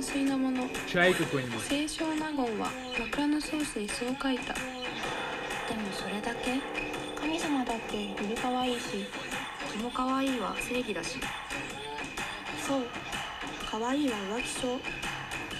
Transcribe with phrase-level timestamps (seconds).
[0.00, 1.59] 純粋なもの Чай какой-нибудь.
[1.67, 6.59] 清少納言は枕草子にそう書いたでもそれだけ
[7.19, 9.05] 神様だってより可愛いし
[9.71, 11.17] 気も可愛いは正義だし
[12.65, 12.81] そう
[13.69, 14.79] 可愛いは浮気症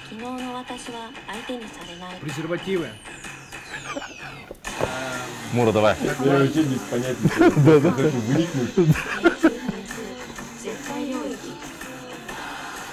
[0.10, 2.88] 昨日の私は相手にされない Презервативы.
[5.54, 5.98] Мура, давай.
[6.02, 7.16] Я вообще без понятия.
[7.40, 7.90] Да, да.
[7.92, 8.76] Вникнуть.
[10.62, 11.38] 絶対領域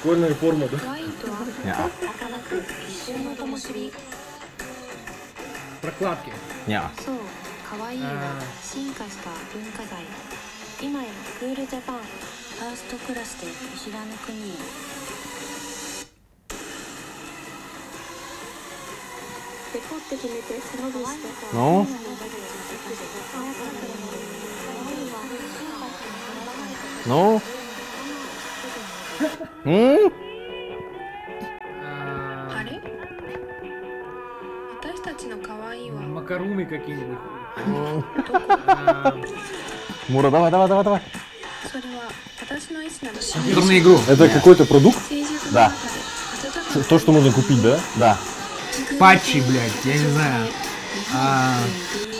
[0.01, 0.79] Школьная форма, да?
[1.69, 1.77] Ya.
[5.85, 6.33] Perkuat ya.
[6.65, 6.89] Ya.
[7.05, 7.13] So,
[7.69, 10.09] kawaii na shinka shita bunka zai.
[10.81, 12.01] Ima ya Cool Japan
[12.57, 14.57] First Class で見知らぬ国へ。
[19.69, 21.53] デコって決めて背伸びして。
[21.53, 21.85] No?
[27.09, 27.41] の
[29.65, 30.28] うん
[36.39, 37.19] руны какие-нибудь.
[40.09, 41.03] Мура, давай, давай, давай, давай.
[43.47, 44.01] Интернет игру.
[44.09, 44.99] Это какой-то продукт?
[45.51, 45.73] Да.
[46.89, 47.79] То, что можно купить, да?
[47.97, 48.19] Да.
[48.99, 50.49] Патчи, блядь, я не знаю.
[51.15, 51.55] А.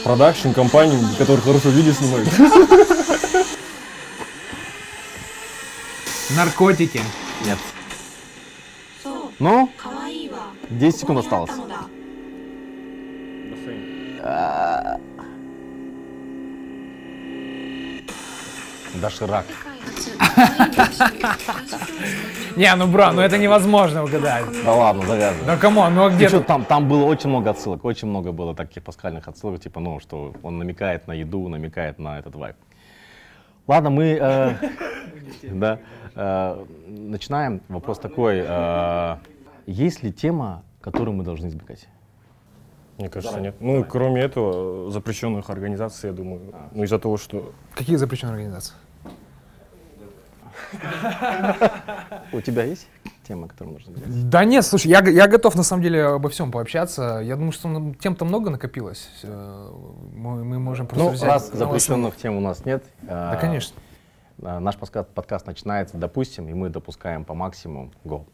[0.05, 2.29] Продакшн компании, которые хорошо видео снимают.
[6.31, 7.01] Наркотики.
[7.45, 7.59] Нет.
[9.39, 9.71] Ну?
[10.71, 11.51] 10 секунд осталось.
[19.01, 19.45] Доширак.
[22.57, 24.45] Не, ну бро, ну это невозможно угадать.
[24.65, 25.47] Да ладно, завязывай.
[25.47, 28.09] Да come on, ну а ну, где что, там, там было очень много отсылок, очень
[28.09, 32.35] много было таких паскальных отсылок, типа, ну, что он намекает на еду, намекает на этот
[32.35, 32.57] вайп.
[33.69, 34.55] Ладно, мы э,
[35.53, 35.79] да,
[36.15, 37.61] э, начинаем.
[37.69, 38.43] Вопрос такой.
[38.45, 39.19] Э,
[39.67, 41.87] есть ли тема, которую мы должны избегать?
[42.99, 43.55] Мне кажется, нет.
[43.61, 46.41] Ну, кроме этого, запрещенных организаций, я думаю,
[46.73, 47.53] ну, из-за того, что...
[47.75, 48.75] Какие запрещенные организации?
[52.33, 52.89] У тебя есть
[53.27, 54.29] тема, которую нужно избегать?
[54.29, 57.21] Да нет, слушай, я, я готов на самом деле обо всем пообщаться.
[57.23, 59.09] Я думаю, что тем-то много накопилось.
[59.23, 59.71] Э,
[60.15, 61.29] Мы, мы можем просто Ну, взять...
[61.29, 62.85] раз запрещенных тем у нас нет.
[63.03, 63.77] Да, э, конечно.
[64.43, 67.93] э, Наш подкаст, подкаст начинается, допустим, и мы допускаем по максимуму.
[68.05, 68.25] Go.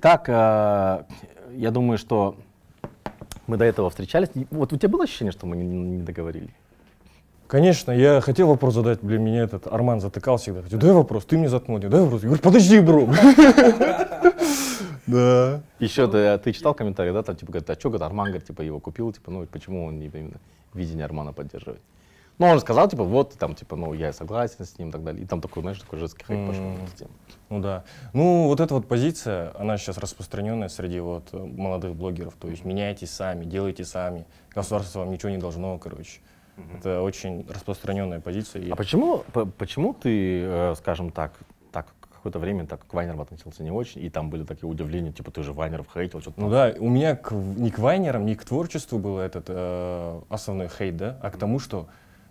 [0.00, 1.02] Итак, э,
[1.56, 2.36] я думаю, что
[3.48, 4.28] мы до этого встречались.
[4.52, 6.50] Вот у тебя было ощущение, что мы не, договорили?
[7.48, 10.62] Конечно, я хотел вопрос задать, блин, меня этот Арман затыкал всегда.
[10.62, 12.22] Хотел, дай вопрос, ты мне заткнул, дай вопрос.
[12.22, 13.08] Я говорю, подожди, бро.
[15.08, 15.62] Да.
[15.80, 18.60] Еще ты, ты читал комментарии, да, там типа говорят, а что, говорит, Арман, говорит, типа
[18.60, 20.36] его купил, типа, ну почему он не именно
[20.74, 21.80] видение Армана поддерживает?
[22.38, 25.24] Ну, он сказал, типа, вот, там, типа, ну, я согласен с ним и так далее.
[25.24, 26.62] И там такой, знаешь, такой жесткий хайп пошел
[26.96, 27.10] тему.
[27.50, 27.84] Ну да.
[28.12, 32.34] Ну, вот эта вот позиция, она сейчас распространенная среди вот э, молодых блогеров.
[32.34, 34.24] То есть меняйте сами, делайте сами.
[34.54, 36.20] Государство вам ничего не должно, короче.
[36.76, 38.62] Это очень распространенная позиция.
[38.62, 41.32] и- А почему, по- почему ты, э, скажем так,
[41.72, 45.30] так какое-то время так к Вайнерам относился не очень, и там были такие удивления, типа,
[45.30, 48.44] ты же Вайнеров хейтил, что-то Ну да, у меня к, ни к вайнерам, ни к
[48.44, 51.86] творчеству был этот э, основной хейт, да, а к тому, что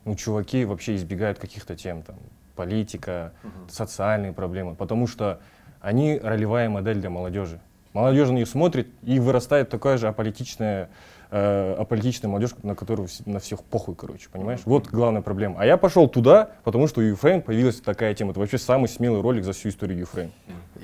[0.07, 2.15] ну, чуваки вообще избегают каких-то тем, там,
[2.55, 3.33] политика,
[3.69, 5.41] социальные проблемы, потому что
[5.81, 7.59] они ролевая модель для молодежи.
[7.91, 10.89] Молодежь на них смотрит, и вырастает такая же аполитичная,
[11.31, 14.61] э, аполитичная молодежь, на которую на всех похуй, короче, понимаешь?
[14.65, 15.55] Вот главная проблема.
[15.59, 18.31] А я пошел туда, потому что у Юфрейм появилась такая тема.
[18.31, 20.31] Это вообще самый смелый ролик за всю историю Юфрейм.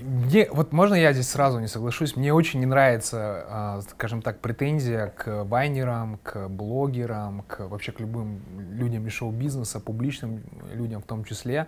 [0.02, 2.16] Мне, вот можно я здесь сразу не соглашусь?
[2.16, 8.00] Мне очень не нравится, а, скажем так, претензия к вайнерам, к блогерам, к вообще к
[8.00, 10.44] любым людям из шоу-бизнеса, публичным
[10.74, 11.68] людям в том числе,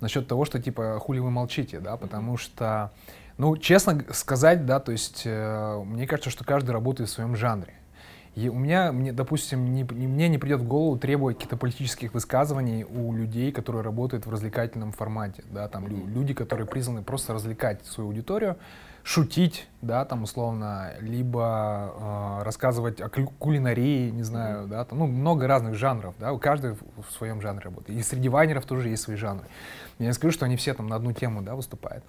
[0.00, 2.92] насчет того, что типа хули вы молчите, да, потому что,
[3.38, 7.74] ну, честно сказать, да, то есть э, мне кажется, что каждый работает в своем жанре.
[8.36, 12.12] И у меня, мне, допустим, не, не- мне не придет в голову требовать каких-то политических
[12.12, 17.32] высказываний у людей, которые работают в развлекательном формате, да, там лю- люди, которые призваны просто
[17.32, 18.58] развлекать свою аудиторию,
[19.04, 21.94] шутить, да, там условно, либо
[22.40, 26.74] э, рассказывать о кулинарии, не знаю, да, там, ну, много разных жанров, да, у каждого
[26.74, 27.98] в, в своем жанре работает.
[27.98, 29.46] И среди вайнеров тоже есть свои жанры.
[29.98, 32.04] Я не скажу, что они все там на одну тему, да, выступают.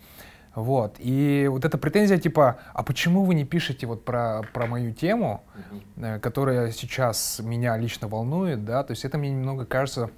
[0.57, 0.95] Вот.
[0.97, 5.43] И вот эта претензия типа, а почему вы не пишете вот про, про мою тему,
[5.97, 10.09] э, которая сейчас меня лично волнует, да, то есть это мне немного кажется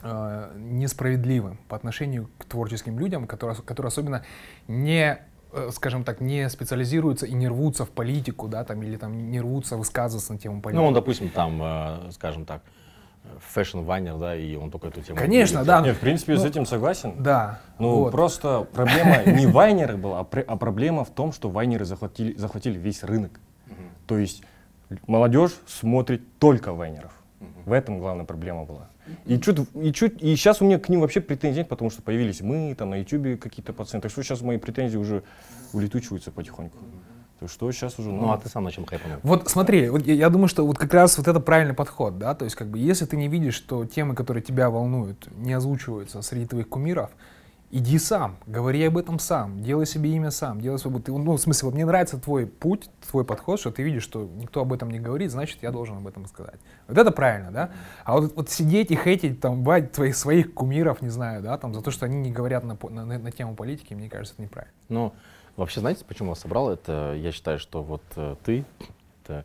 [0.00, 4.24] э, несправедливым по отношению к творческим людям, которые, которые особенно
[4.66, 5.18] не
[5.52, 9.42] э, скажем так, не специализируются и не рвутся в политику, да, там, или там не
[9.42, 10.80] рвутся высказываться на тему политики.
[10.80, 12.62] Ну, он, допустим, там, э, скажем так,
[13.52, 15.18] fashion-вайнер, да, и он только эту тему...
[15.18, 15.66] Конечно, любит.
[15.66, 15.80] да.
[15.80, 17.14] Нет, в принципе, Ну, с этим согласен.
[17.18, 17.60] Да.
[17.78, 18.12] Ну, вот.
[18.12, 23.02] просто проблема не вайнеры была, а, а проблема в том, что вайнеры захватили, захватили весь
[23.02, 23.40] рынок.
[24.06, 24.42] То есть
[25.06, 27.12] молодежь смотрит только вайнеров.
[27.64, 28.88] В этом главная проблема была.
[29.24, 32.02] И чуть, и чуть, и сейчас у меня к ним вообще претензий нет, потому что
[32.02, 34.00] появились мы, там на ютубе какие-то пацаны.
[34.00, 35.22] Так что сейчас мои претензии уже
[35.72, 36.78] улетучиваются потихоньку.
[36.78, 37.15] Так
[37.48, 39.18] что сейчас уже, Ну, а ты сам на чем хайпанул?
[39.22, 42.34] Вот смотри, вот я, я думаю, что вот как раз вот это правильный подход, да,
[42.34, 46.22] то есть как бы если ты не видишь, что темы, которые тебя волнуют, не озвучиваются
[46.22, 47.10] среди твоих кумиров,
[47.72, 51.38] иди сам, говори об этом сам, делай себе имя сам, делай свой, ты, ну, в
[51.40, 54.88] смысле, вот мне нравится твой путь, твой подход, что ты видишь, что никто об этом
[54.88, 56.60] не говорит, значит, я должен об этом сказать.
[56.86, 57.70] Вот это правильно, да?
[58.04, 61.74] А вот, вот сидеть и хейтить там бать твоих своих кумиров, не знаю, да, там
[61.74, 64.42] за то, что они не говорят на, на, на- на тему политики, мне кажется, это
[64.44, 64.72] неправильно.
[64.88, 65.12] Ну,
[65.56, 67.14] вообще, знаете, почему я собрал это?
[67.16, 68.64] Я считаю, что вот э, ты,
[69.24, 69.44] это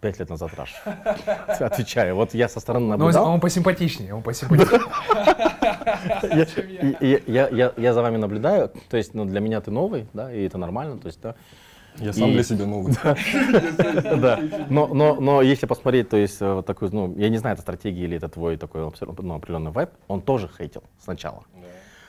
[0.00, 0.74] пять лет назад Раш.
[1.60, 3.28] Отвечаю, вот я со стороны Но он, наблюдал.
[3.28, 4.80] он посимпатичнее, он посимпатичнее.
[7.26, 10.44] я, я, я, за вами наблюдаю, то есть, ну, для меня ты новый, да, и
[10.44, 11.34] это нормально, то есть, да.
[11.96, 12.94] я сам И- для себя новый.
[14.20, 14.38] Да,
[14.68, 17.62] но, но, но если посмотреть, то есть, э, вот такой, ну, я не знаю, это
[17.62, 18.82] стратегия или это твой такой
[19.18, 21.42] ну, определенный вайб, он тоже хейтил сначала.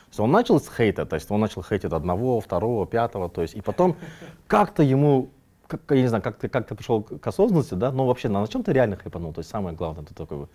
[0.08, 3.56] Есть он начал с хейта, то есть он начал хейтить одного, второго, пятого, то есть,
[3.56, 3.96] и потом
[4.48, 5.30] как-то ему,
[5.68, 8.48] как, я не знаю, как ты, как ты пришел к осознанности, да, но вообще, на
[8.48, 10.48] чем ты реально хайпанул, то есть самое главное, ты такой,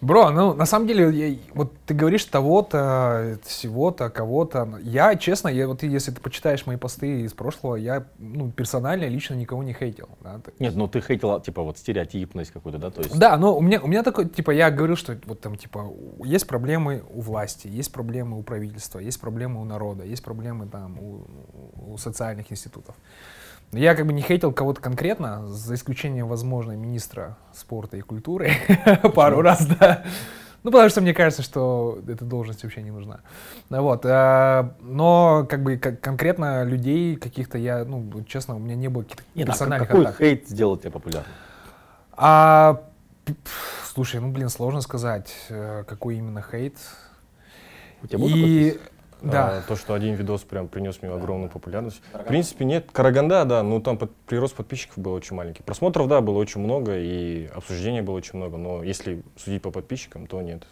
[0.00, 4.78] Бро, ну на самом деле, я- вот ты говоришь того-то, всего-то, кого-то.
[4.82, 9.34] Я, честно, я, вот если ты почитаешь мои посты из прошлого, я ну, персонально лично
[9.34, 10.08] никого не хейтил.
[10.20, 13.56] Да, так- нет, ну ты хейтил, типа, вот стереотипность какую-то, да, то есть, Да, но
[13.56, 15.86] у меня, у меня такой, типа, я говорил, что вот там, типа,
[16.24, 20.98] есть проблемы у власти, есть проблемы у правительства, есть проблемы у народа, есть проблемы там
[20.98, 21.26] у,
[21.92, 22.94] у социальных институтов.
[23.72, 28.52] Я как бы не хейтил кого-то конкретно, за исключением, возможно, министра спорта и культуры
[29.14, 30.04] пару раз, да.
[30.62, 33.20] Ну, потому что мне кажется, что эта должность вообще не нужна.
[33.70, 34.04] Ну, Вот.
[34.04, 39.02] э, Но как бы как- конкретно людей каких-то я, ну, честно, у меня не было
[39.02, 40.16] каких-то Нет, а персональных какой атак.
[40.18, 41.30] хейт сделал тебя популярным?
[42.16, 42.82] А,
[43.84, 46.76] слушай, ну, блин, сложно сказать, э, какой именно хейт.
[48.02, 48.92] У тебя был такой И, список?
[49.22, 52.00] Да, А, то, что один видос прям принес мне огромную популярность.
[52.12, 52.86] В принципе, нет.
[52.92, 55.62] Караганда, да, ну там под- прирост подписчиков был очень маленький.
[55.62, 60.26] Просмотров, да, было очень много, и обсуждений было очень много, но если судить по подписчикам,
[60.26, 60.64] то нет.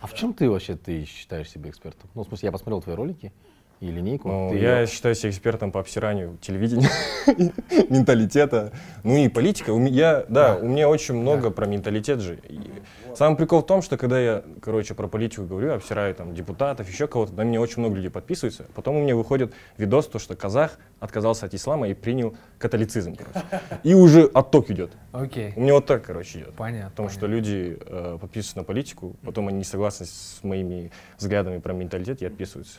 [0.00, 2.08] А в чем ты вообще ты считаешь себя экспертом?
[2.14, 3.32] Ну, в смысле, я посмотрел твои ролики
[3.80, 4.28] и линейку.
[4.28, 6.88] Ну, ты я её- считаю себя экспертом по обсиранию телевидения,
[7.88, 8.72] менталитета,
[9.04, 9.72] ну и политика.
[9.72, 12.38] Я, да, у меня очень много про менталитет же.
[13.20, 16.88] И Самый прикол в том, что когда я, короче, про политику говорю, обсираю там депутатов,
[16.88, 18.64] еще кого-то, на меня очень много людей подписываются.
[18.74, 23.44] Потом у меня выходит видос, то, что казах отказался от ислама и принял католицизм, короче.
[23.82, 24.92] И уже отток идет.
[25.12, 26.54] окей, У меня вот так, короче, идет.
[26.54, 26.88] понятно.
[26.88, 31.74] Потому что люди э, подписываются на политику, потом они не согласны с моими взглядами про
[31.74, 32.78] менталитет и отписываются.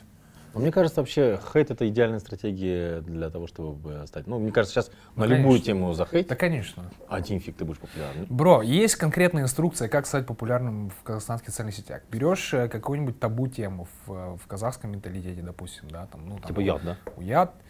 [0.54, 4.26] Но мне кажется, вообще хейт это идеальная стратегия для того, чтобы стать.
[4.26, 6.90] Ну, мне кажется, сейчас Ну, на любую тему захейтить, Да, конечно.
[7.08, 8.26] один фиг ты будешь популярным.
[8.28, 12.02] Бро, есть конкретная инструкция, как стать популярным в казахстанских социальных сетях.
[12.10, 16.48] Берешь э, какую-нибудь табу тему в, э, в казахском менталитете, допустим, да, там, ну, там,
[16.48, 16.96] Типа яд, да?
[17.16, 17.62] уяд, а,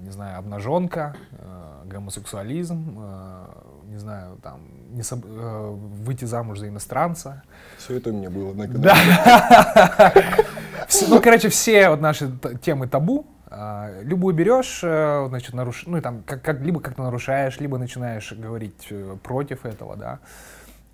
[0.00, 3.46] не знаю, обнаженка, э, гомосексуализм, э,
[3.86, 4.60] не знаю, там,
[4.94, 5.70] не соб- э,
[6.04, 7.42] выйти замуж за иностранца.
[7.78, 8.94] Все это у меня было на Да.
[10.88, 12.30] Все- Ну, короче, все вот наши
[12.62, 15.84] темы табу, а, любую берешь, э, значит, наруш...
[15.86, 20.18] ну, и там, как, как, либо как-то нарушаешь, либо начинаешь говорить э, против этого, да.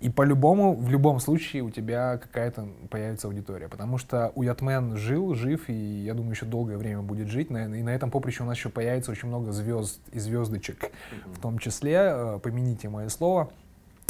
[0.05, 3.67] И по-любому, в любом случае у тебя какая-то появится аудитория.
[3.67, 7.49] Потому что Уятмен жил, жив, и я думаю, еще долгое время будет жить.
[7.49, 10.91] И на этом поприще у нас еще появится очень много звезд и звездочек.
[11.33, 13.49] В том числе, э, помяните мое слово,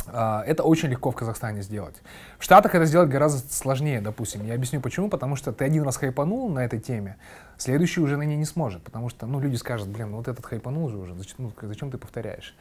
[0.08, 1.96] а, это очень легко в Казахстане сделать.
[2.40, 4.46] В Штатах это сделать гораздо сложнее, допустим.
[4.46, 5.08] Я объясню почему.
[5.08, 7.16] Потому что ты один раз хайпанул на этой теме,
[7.58, 8.84] следующий уже на ней не сможет.
[8.84, 11.90] Потому что ну, люди скажут, блин, ну вот этот хайпанул же уже, зачем, ну, зачем
[11.90, 12.54] ты повторяешь?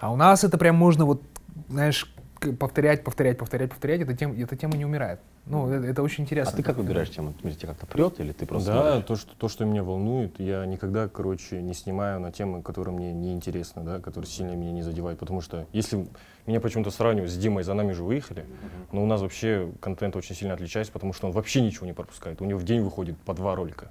[0.00, 1.22] А у нас это прям можно вот,
[1.70, 2.14] знаешь,
[2.52, 5.20] повторять, повторять, повторять, повторять, эта тема, эта тема не умирает.
[5.46, 6.56] Ну, это, это очень А интересно.
[6.56, 7.34] ты как выбираешь тему?
[7.42, 11.08] Тебя как-то прет или ты просто Да, то что, то, что меня волнует, я никогда,
[11.08, 15.18] короче, не снимаю на темы, которые мне не интересны, да, которые сильно меня не задевают.
[15.18, 16.06] Потому что если
[16.46, 18.46] меня почему-то сравнивают с Димой, за нами же выехали,
[18.92, 22.40] но у нас вообще контент очень сильно отличается, потому что он вообще ничего не пропускает.
[22.40, 23.88] У него в день выходит по два ролика.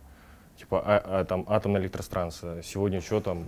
[0.57, 3.45] Типа, а, а, там атомная электростанция, сегодня что там,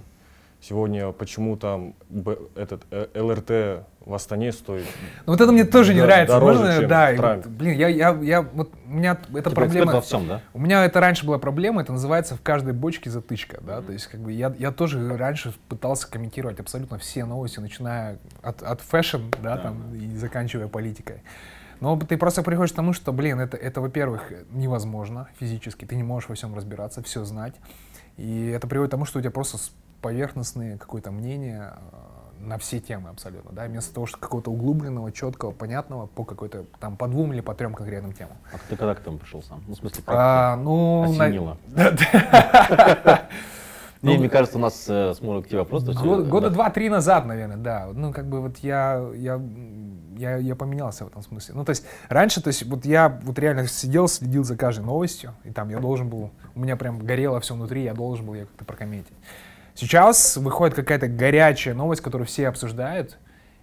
[0.68, 4.88] Сегодня почему там Б- этот э, ЛРТ в Астане стоит
[5.28, 6.34] Ну вот это мне тоже не Да, нравится.
[6.40, 9.54] дороже, Можно, чем да, вот, блин, я, я, я, вот у меня это Типа эксперт
[9.54, 9.92] проблема.
[9.92, 10.42] во всем, да?
[10.56, 14.08] У меня это раньше была проблема, это называется в каждой бочке затычка, да, то есть
[14.08, 19.22] как бы я, я тоже раньше пытался комментировать абсолютно все новости, начиная от, от fashion,
[19.44, 21.22] да, там, и заканчивая политикой.
[21.80, 26.04] Но ты просто приходишь к тому, что, блин, это, это, во-первых, невозможно физически, ты не
[26.04, 27.54] можешь во всем разбираться, все знать,
[28.18, 29.60] и это приводит к тому, что у тебя просто
[30.06, 35.50] поверхностные какое-то мнение э, на все темы абсолютно, да, вместо того, что какого-то углубленного, четкого,
[35.50, 38.38] понятного по какой-то там по двум или по трем конкретным темам.
[38.54, 39.64] А ты когда к этому пришел сам?
[39.68, 41.58] Ну, в смысле, как А, ну, осенило?
[44.02, 45.84] Ну, Не, мне кажется, у нас э, с Мурой к тебе вопрос.
[45.84, 46.50] года да.
[46.52, 47.88] два-три назад, наверное, да.
[47.92, 49.42] Ну, как бы вот я, я,
[50.16, 51.56] я, я поменялся в этом смысле.
[51.56, 55.34] Ну, то есть раньше, то есть вот я вот реально сидел, следил за каждой новостью,
[55.44, 58.46] и там я должен был, у меня прям горело все внутри, я должен был ее
[58.46, 59.16] как-то прокомментить.
[59.76, 63.18] Сейчас выходит какая-то горячая новость, которую все обсуждают,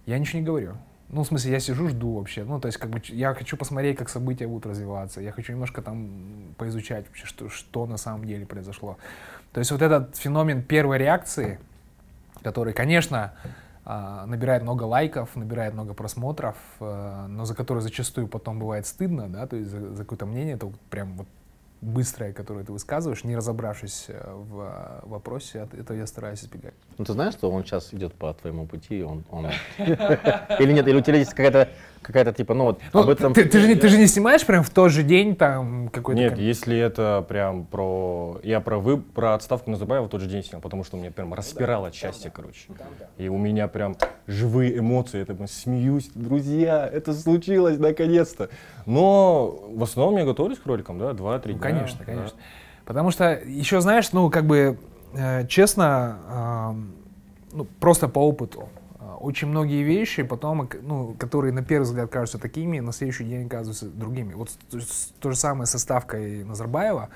[0.05, 0.73] я ничего не говорю.
[1.09, 2.43] Ну, в смысле, я сижу, жду вообще.
[2.43, 5.21] Ну, то есть, как бы, я хочу посмотреть, как события будут развиваться.
[5.21, 8.97] Я хочу немножко там поизучать вообще, что, что на самом деле произошло.
[9.53, 11.59] То есть, вот этот феномен первой реакции,
[12.43, 13.33] который, конечно,
[13.85, 19.27] а, набирает много лайков, набирает много просмотров, э, но за который зачастую потом бывает стыдно,
[19.27, 21.27] да, то есть за, за какое-то мнение, это прям вот
[21.83, 26.73] быстрое, которое ты высказываешь, не разобравшись э, в э, вопросе, от этого я стараюсь избегать.
[26.97, 29.23] Ну, ты знаешь, что он сейчас идет по твоему пути, он...
[29.29, 29.47] он...
[29.77, 31.69] Или нет, или у тебя есть какая-то,
[32.03, 33.33] какая-то типа, ну вот, Ну, об этом...
[33.33, 36.19] ты, ты же, не- ты же не снимаешь прям в тот же день там какой-то...
[36.21, 38.39] Нет, если это прям про...
[38.43, 38.97] Я про, вы...
[38.97, 42.29] про отставку Назарбаева в тот же день снял, потому что меня прям распирало от счастья,
[42.29, 42.67] короче.
[43.17, 43.95] И у меня прям
[44.27, 48.49] живые эмоции, я там смеюсь, друзья, это случилось наконец-то.
[48.85, 51.69] Но в основном я готовлюсь к роликам, да, два-три Ну, дня.
[51.69, 52.05] конечно, да.
[52.05, 52.37] конечно.
[52.85, 54.77] Потому что еще, знаешь, ну, как бы,
[55.13, 56.91] э, честно, ам,
[57.53, 58.67] ну, просто по опыту,
[59.23, 63.85] очень многие вещи потом, ну, которые на первый взгляд кажутся такими, на следующий день оказываются
[63.87, 64.33] другими.
[64.33, 64.79] Вот с- то,
[65.19, 67.09] то же самое со ставкой Назарбаева.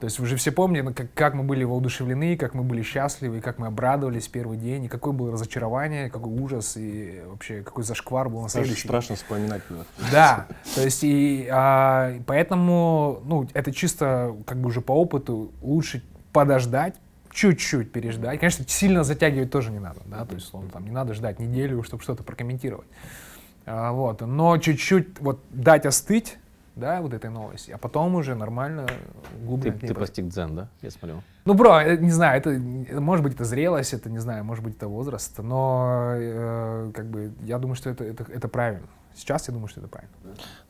[0.00, 2.82] То есть вы же все помните, ну, как, как мы были воодушевлены, как мы были
[2.82, 7.84] счастливы, как мы обрадовались первый день, и какое было разочарование, какой ужас, и вообще какой
[7.84, 8.88] зашквар был на следующий день.
[8.88, 9.86] страшно вспоминать было.
[10.12, 15.52] Да, то есть и а, и поэтому, ну, это чисто как бы уже по опыту
[15.62, 16.96] лучше подождать,
[17.34, 18.38] чуть-чуть переждать.
[18.38, 21.82] Конечно, сильно затягивать тоже не надо, да, то есть, условно, там не надо ждать неделю,
[21.82, 22.86] чтобы что-то прокомментировать.
[23.66, 26.38] А, вот, но чуть-чуть вот дать остыть,
[26.76, 29.94] да, вот этой новости, а потом уже нормально, Ты, глубже ты подойти.
[29.94, 30.68] постиг дзен, да?
[30.80, 31.22] Я смотрю.
[31.44, 34.64] Ну, бро, э, не знаю, это, э, может быть, это зрелость, это, не знаю, может
[34.64, 38.86] быть, это возраст, но, э, как бы, я думаю, что это, это, это правильно.
[39.16, 40.12] Сейчас я думаю, что это правильно.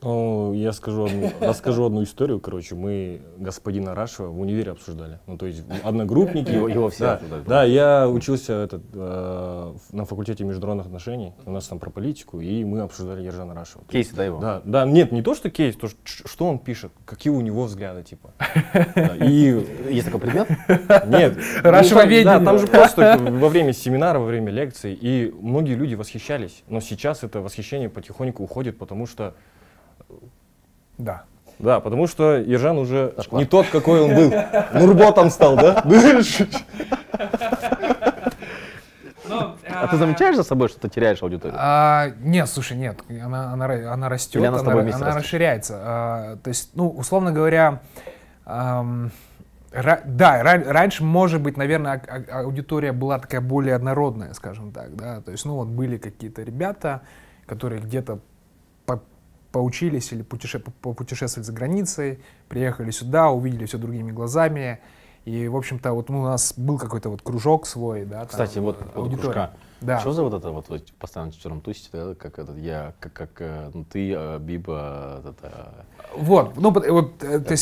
[0.01, 2.75] Ну, я скажу одну, расскажу одну историю, короче.
[2.75, 5.19] Мы господина Рашева в универе обсуждали.
[5.25, 6.51] Ну, то есть одногруппники.
[6.51, 7.43] Его- его все да, обсуждали.
[7.47, 11.33] да, я учился этот, э, на факультете международных отношений.
[11.45, 13.83] У нас там про политику, и мы обсуждали Ержана Рашева.
[13.89, 14.39] Кейси, да, его?
[14.39, 18.03] Да, да, нет, не то, что кейс, то, что он пишет, какие у него взгляды,
[18.03, 18.31] типа.
[18.95, 20.47] Да, И Есть такой предмет?
[21.07, 21.37] нет.
[21.63, 22.25] Рашевоведение.
[22.25, 25.95] Ну, там- Да, там же просто во время семинара, во время лекций, и многие люди
[25.95, 26.63] восхищались.
[26.67, 29.33] Но сейчас это восхищение потихоньку уходит, потому что
[30.97, 31.23] Да.
[31.59, 33.41] да, потому что Ержан уже Зашквар.
[33.41, 34.31] не тот, какой он был.
[34.73, 35.83] Нурботом стал, да?
[39.67, 41.57] А ты замечаешь за собой, что ты теряешь аудиторию?
[41.61, 45.01] А, нет, слушай, нет, она, она, она растет, Или она она растет?
[45.15, 45.75] расширяется.
[45.79, 47.81] А, то есть, ну, условно говоря,
[48.45, 49.11] ам,
[49.71, 54.71] ра- да, ра- раньше, может быть, наверное, а- а- аудитория была такая более однородная, скажем
[54.71, 57.01] так, да, то есть, ну, вот были какие-то ребята,
[57.45, 58.19] которые где-то
[58.85, 59.01] по-
[59.51, 64.79] поучились или путеше- по- попутешествовали за границей, приехали сюда, увидели все другими глазами,
[65.25, 68.59] и, в общем-то, вот ну, у нас был какой-то вот кружок свой, да, там, Кстати,
[68.59, 69.21] вот э, аудитория.
[69.33, 69.53] кружка.
[69.81, 69.99] Да.
[69.99, 73.29] Что за вот это вот, вот постоянно четвером тусите, да, как этот, я, как, как
[73.39, 77.55] э, ну, ты, э, Биба, этот, э, Вот, ну, вот, э, как, то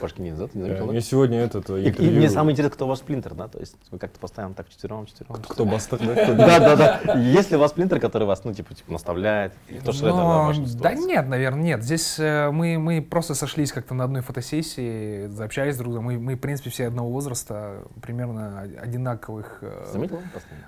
[0.00, 0.92] да, ты не заметил, да?
[0.92, 3.76] Мне сегодня этот И, и мне самое интересное, кто у вас сплинтер, да, то есть
[3.90, 5.42] вы как-то постоянно так четвером, четвером.
[5.42, 6.14] Кто бастак, да?
[6.38, 7.18] Да, да, да.
[7.18, 9.52] Есть ли у вас сплинтер, который вас, ну, типа, типа наставляет?
[9.68, 11.82] И кто же это, да, ваша да нет, наверное, нет.
[11.82, 16.04] Здесь мы, мы просто сошлись как-то на одной фотосессии, заобщались друг с другом.
[16.04, 19.62] Мы, мы, в принципе, все одного возраста, примерно одинаковых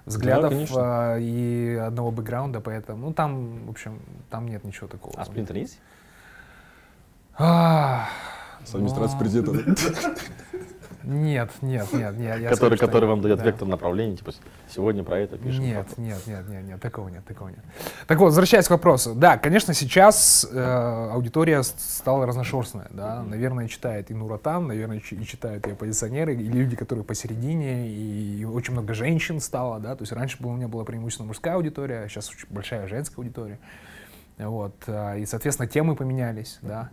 [0.04, 0.89] взглядов конечно.
[0.90, 5.14] Э, и одного бэкграунда, поэтому, ну, там, в общем, там нет ничего такого.
[5.16, 5.80] А сплинтер есть?
[7.38, 8.08] А,
[8.64, 10.10] С администрацией ну, президента.
[11.02, 12.40] Нет, нет, нет, нет.
[12.40, 13.44] я который, скажу, который вам дает да.
[13.44, 14.32] вектор направления, типа
[14.68, 15.62] сегодня про это пишем.
[15.62, 17.60] Нет, нет, нет, нет, нет, такого нет, такого нет.
[18.06, 19.14] Так вот, возвращаясь к вопросу.
[19.14, 23.22] Да, конечно, сейчас э, аудитория стала разношерстная, да.
[23.22, 28.72] Наверное, читает и Нуратан, наверное, и читают и оппозиционеры, и люди, которые посередине, и очень
[28.72, 29.96] много женщин стало, да.
[29.96, 33.58] То есть раньше у меня была преимущественно мужская аудитория, а сейчас очень большая женская аудитория.
[34.38, 36.90] Вот, а, и, соответственно, темы поменялись, да.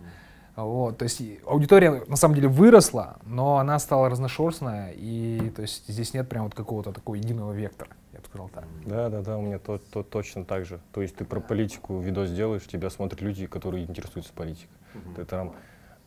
[0.64, 5.88] Вот, то есть аудитория на самом деле выросла, но она стала разношерстная, и то есть
[5.88, 8.66] здесь нет прям вот какого-то такого единого вектора, я бы сказал так.
[8.84, 10.80] Да, да, да, у меня то, то, точно так же.
[10.94, 14.72] То есть ты про политику видос делаешь, тебя смотрят люди, которые интересуются политикой.
[15.16, 15.54] Ты там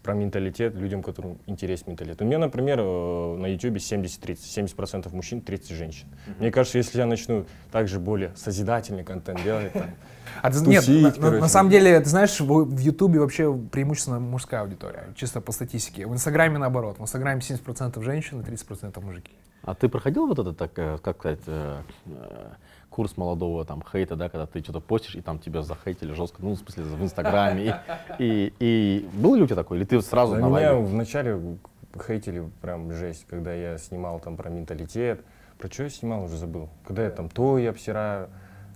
[0.02, 2.22] про менталитет, людям, которым интересен менталитет.
[2.22, 6.08] У меня, например, э, на YouTube 70-30, 70% мужчин, 30 женщин.
[6.38, 9.90] Мне кажется, если я начну также более созидательный контент делать, там,
[10.42, 11.40] А ты- нет, Тусить, на, на- короче.
[11.40, 16.06] на самом деле, ты знаешь, в, в Ютубе вообще преимущественно мужская аудитория, чисто по статистике.
[16.06, 19.32] В Инстаграме наоборот, в Инстаграме 70% женщин и 30% мужики.
[19.62, 22.48] А ты проходил вот этот, так, э, как сказать, э, э,
[22.88, 26.52] курс молодого там хейта, да, когда ты что-то постишь, и там тебя захейтили жестко, ну,
[26.54, 27.80] в смысле, в Инстаграме.
[28.18, 29.78] И, и, и был ли у тебя такой?
[29.78, 31.38] Или ты сразу На на меня вначале
[32.06, 35.20] хейтили прям жесть, когда я снимал там про менталитет.
[35.58, 36.70] Про что я снимал, уже забыл.
[36.86, 38.30] Когда я там то я обсираю,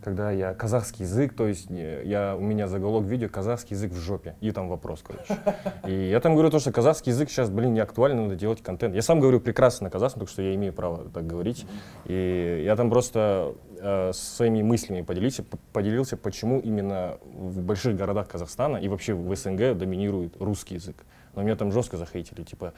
[0.05, 4.37] когда я казахский язык, то есть я, у меня заголовок видео «казахский язык в жопе».
[4.43, 5.39] И там вопрос, короче.
[5.87, 8.95] И я там говорю то, что казахский язык сейчас, блин, не актуально, надо делать контент.
[8.95, 11.65] Я сам говорю прекрасно на казахском, так что я имею право так говорить.
[12.05, 18.29] И я там просто э, своими мыслями поделился, п- поделился, почему именно в больших городах
[18.29, 20.97] Казахстана и вообще в СНГ доминирует русский язык.
[21.35, 22.73] Но меня там жестко захейтили, типа,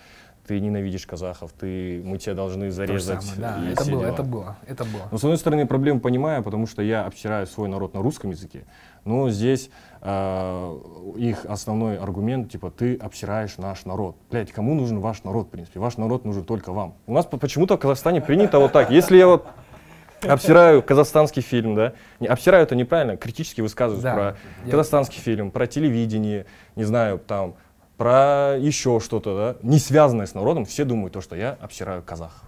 [0.47, 3.23] ты ненавидишь казахов, ты, мы тебя должны зарезать.
[3.23, 4.13] самое, да, это было, дела.
[4.15, 5.03] это было, это было.
[5.11, 8.65] Но с одной стороны проблему понимаю, потому что я обсираю свой народ на русском языке,
[9.05, 9.69] но здесь
[10.01, 10.79] э,
[11.17, 14.17] их основной аргумент, типа, ты обсираешь наш народ.
[14.31, 15.79] Блять, кому нужен ваш народ, в принципе?
[15.81, 16.95] Ваш народ нужен только вам.
[17.07, 18.91] У нас по- почему-то в Казахстане принято вот так.
[18.91, 19.47] Если я вот
[20.29, 25.51] обсираю казахстанский фильм, да, не, обсираю это неправильно, критически высказываюсь Да, про я- казахстанский фильм,
[25.51, 27.57] про телевидение, не знаю, там,
[27.97, 32.43] про еще что-то, да, не связанное с народом, все думают то, что я обсираю казахов.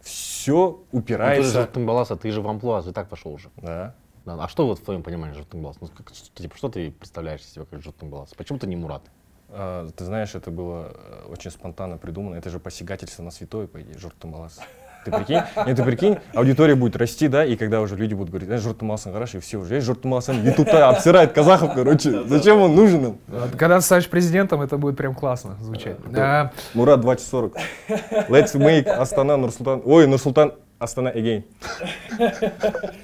[0.00, 1.60] Все Ну, ты же упирается...
[1.62, 3.50] Журтынбалас, а ты же в амплуа, ты так пошел уже.
[3.56, 3.94] Да.
[4.24, 5.78] Да, А что вот в твоем понимании Журтынбалас?
[5.80, 8.30] Ну, как, что, типа, что ты представляешь из себя как Журтынбалас?
[8.34, 9.02] Почему ты не Мурат?
[9.48, 12.36] А, ты знаешь, это было э, очень спонтанно придумано.
[12.36, 14.60] Это же посягательство на святое, по идее, Журтумалас.
[15.04, 15.40] Ты прикинь?
[15.66, 19.12] Нет, ты прикинь, аудитория будет расти, да, и когда уже люди будут говорить, знаешь, Журтумаласан
[19.12, 23.16] хорошо, и все уже, есть Журтумаласан, ютуб-то обсирает казахов, короче, зачем он нужен?
[23.28, 25.96] Вот Когда ты станешь президентом, это будет прям классно звучать.
[26.14, 27.56] А, Мурат 240.
[28.28, 29.82] Let's make Астана Нурсултан.
[29.84, 31.44] Ой, Нурсултан Астана again.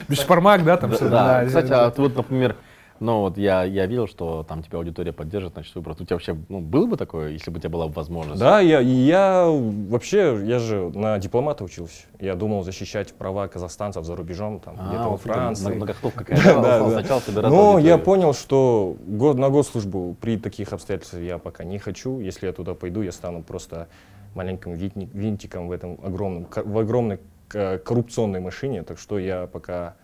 [0.09, 1.11] Бешпармак, да, там что-то.
[1.11, 1.87] Да, да, кстати, да.
[1.87, 2.57] а вот, например,
[3.01, 5.93] ну вот я, я видел, что там тебя аудитория поддержит, значит, выбор.
[5.99, 8.41] У тебя вообще, ну, было бы такое, если бы у тебя была возможность?
[8.41, 12.03] Да, я, я вообще, я же на дипломата учился.
[12.21, 15.75] Я думал защищать права казахстанцев за рубежом, там, А, где-то во вот Франции.
[15.75, 16.63] Многохтовка какая-то.
[16.63, 21.79] Да, да, Но я понял, что год на госслужбу при таких обстоятельствах я пока не
[21.79, 22.21] хочу.
[22.21, 23.89] Если я туда пойду, я стану просто
[24.35, 28.83] маленьким винтиком в этом огромном, в огромной коррупционной машине.
[28.83, 29.95] Так что я пока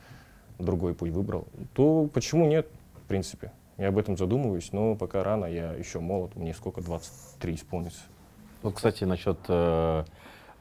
[0.59, 1.47] другой путь выбрал.
[1.75, 2.67] То почему нет,
[3.12, 3.53] принципе?
[3.77, 8.01] Я об этом задумываюсь, но пока рано, я еще молод, мне сколько, 23 исполнится.
[8.62, 10.05] Вот, кстати, насчет, э,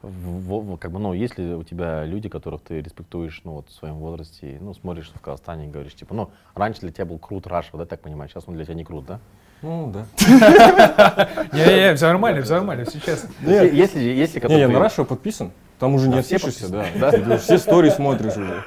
[0.02, 3.68] в- в- как бы, ну, есть ли у тебя люди, которых ты респектуешь, ну, вот,
[3.68, 7.18] в своем возрасте, ну, смотришь в Казахстане и говоришь, типа, ну, раньше для тебя был
[7.18, 9.20] крут Рашев, да, так понимаю, сейчас он для тебя не крут, да?
[9.62, 10.06] Ну, да.
[11.52, 13.30] Не-не-не, все нормально, все нормально, все честно.
[13.42, 15.52] Если, если, если Не, я на Рашева подписан.
[15.78, 17.10] Там уже не все отпишешься, да.
[17.10, 18.62] Ты все истории смотришь уже.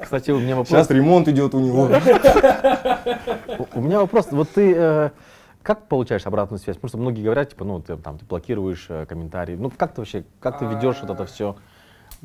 [0.00, 0.68] Кстати, у меня вопрос.
[0.68, 1.88] Сейчас ремонт идет у него.
[3.58, 4.28] У у меня вопрос.
[4.30, 5.10] Вот ты э,
[5.62, 6.76] как получаешь обратную связь?
[6.76, 9.56] Потому что многие говорят, типа, ну, ты там ты блокируешь э, комментарии.
[9.56, 11.56] Ну, как ты вообще, как ты ведешь вот это все?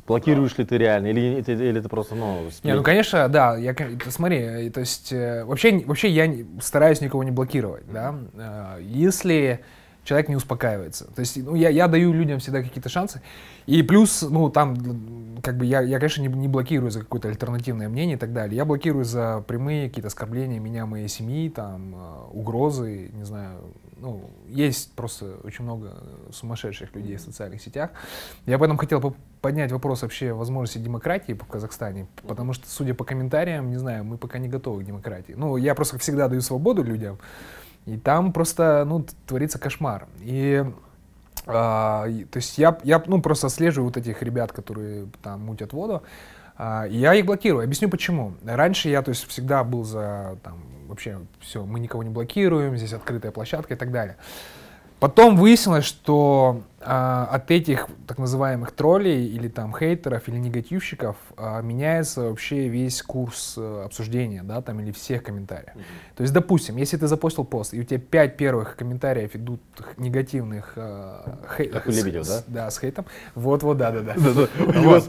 [0.06, 1.08] Блокируешь ли ты реально?
[1.08, 3.56] Или, это- или ты просто, ну, Не, ну конечно, да.
[3.56, 3.74] Я,
[4.08, 8.14] смотри, э, то есть э, вообще, вообще я стараюсь никого не блокировать, да.
[8.34, 9.60] Э, Если
[10.02, 13.20] человек не успокаивается, то есть ну, я, я даю людям всегда какие-то шансы,
[13.66, 14.76] и плюс, ну там,
[15.42, 18.56] как бы я, я конечно, не, не блокирую за какое-то альтернативное мнение и так далее.
[18.56, 21.94] Я блокирую за прямые какие-то оскорбления меня, моей семьи, там
[22.32, 23.60] угрозы, не знаю.
[24.00, 27.90] Ну, есть просто очень много сумасшедших людей в социальных сетях.
[28.46, 33.70] Я поэтому хотел поднять вопрос вообще возможности демократии в Казахстане, потому что, судя по комментариям,
[33.70, 35.34] не знаю, мы пока не готовы к демократии.
[35.36, 37.18] Ну, я просто всегда даю свободу людям,
[37.86, 40.06] и там просто, ну, творится кошмар.
[40.20, 40.64] И,
[41.46, 46.02] а, то есть я, я, ну, просто слежу вот этих ребят, которые там мутят воду,
[46.56, 47.64] а, я их блокирую.
[47.64, 48.34] Объясню почему.
[48.44, 50.58] Раньше я, то есть, всегда был за, там,
[50.90, 54.16] вообще, все, мы никого не блокируем, здесь открытая площадка и так далее.
[54.98, 61.60] Потом выяснилось, что а, от этих так называемых троллей или там хейтеров или негативщиков а,
[61.60, 65.72] меняется вообще весь курс а, обсуждения, да, там или всех комментариев.
[66.16, 69.60] То есть, допустим, если ты запостил пост, и у тебя пять первых комментариев идут
[69.98, 72.42] негативных а, хей- Как у с- Лебедева, да?
[72.46, 73.04] Да, с хейтом.
[73.34, 74.14] Вот-вот, да-да-да.
[74.58, 75.00] У него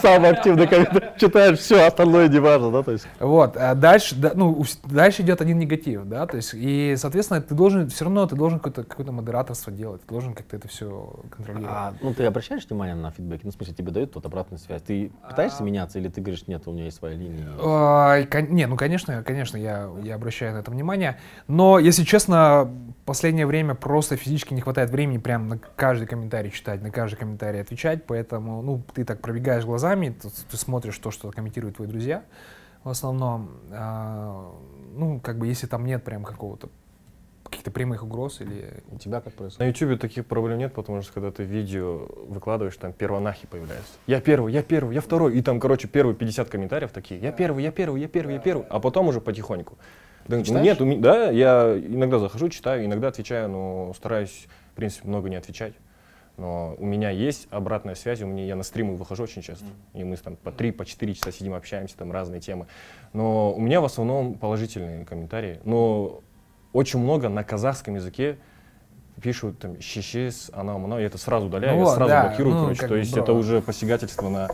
[0.00, 1.08] самый, активный комментарий.
[1.18, 3.06] Читаешь все, остальное не важно, да, то есть.
[3.20, 7.54] Вот, а дальше, да, ну, дальше идет один негатив, да, то есть, и, соответственно, ты
[7.54, 10.85] должен, все равно ты должен какое-то, какое-то модераторство делать, ты должен как-то это все
[11.30, 11.74] контролировать.
[11.76, 13.44] А, ну, ты обращаешь внимание на фидбэк?
[13.44, 14.82] Ну, в смысле, тебе дают вот обратную связь.
[14.82, 17.46] Ты пытаешься меняться или ты говоришь, нет, у меня есть своя линия?
[18.30, 21.18] Кон- Не, ну конечно, конечно, я, я обращаю на это внимание.
[21.48, 26.50] Но, если честно, в последнее время просто физически не хватает времени прям на каждый комментарий
[26.50, 28.04] читать, на каждый комментарий отвечать.
[28.06, 32.22] Поэтому, ну, ты так пробегаешь глазами, ты, ты смотришь то, что комментируют твои друзья
[32.84, 33.50] в основном.
[33.72, 34.52] А,
[34.94, 36.68] ну, как бы, если там нет прям какого-то
[37.48, 39.58] каких-то прямых угроз или У тебя как происходит?
[39.58, 43.92] На YouTube таких проблем нет, потому что когда ты видео выкладываешь, там первонахи появляются.
[44.06, 45.36] Я первый, я первый, я второй.
[45.36, 47.20] И там, короче, первые 50 комментариев такие.
[47.20, 48.66] Я первый, я первый, я первый, я первый.
[48.68, 49.78] А потом уже потихоньку.
[50.28, 54.76] Да, ну, нет, у меня- да, я иногда захожу, читаю, иногда отвечаю, но стараюсь, в
[54.76, 55.74] принципе, много не отвечать.
[56.36, 60.04] Но у меня есть обратная связь, у меня я на стримы выхожу очень часто, и
[60.04, 62.66] мы там по 3, по 4 часа сидим, общаемся, там разные темы.
[63.14, 65.60] Но у меня в основном положительные комментарии.
[65.64, 66.20] Но
[66.76, 68.36] очень много на казахском языке
[69.22, 72.54] пишут там щищес, она, она, я это сразу удаляю, Ну я вот, сразу да, блокирую,
[72.54, 72.86] ну, короче.
[72.86, 73.22] То есть бро.
[73.22, 74.48] это уже посягательство на,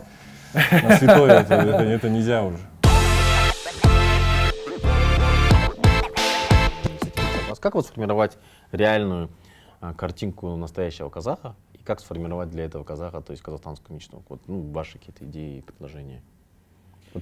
[0.53, 2.57] на святое, это, это- это нельзя уже.
[7.41, 7.59] вопрос.
[7.59, 8.37] Как вот сформировать
[8.71, 9.29] реальную
[9.81, 14.23] а, картинку настоящего казаха и как сформировать для этого казаха, то есть казахстанскую мечту?
[14.29, 16.21] Вот, ну, ваши какие-то идеи и предложения.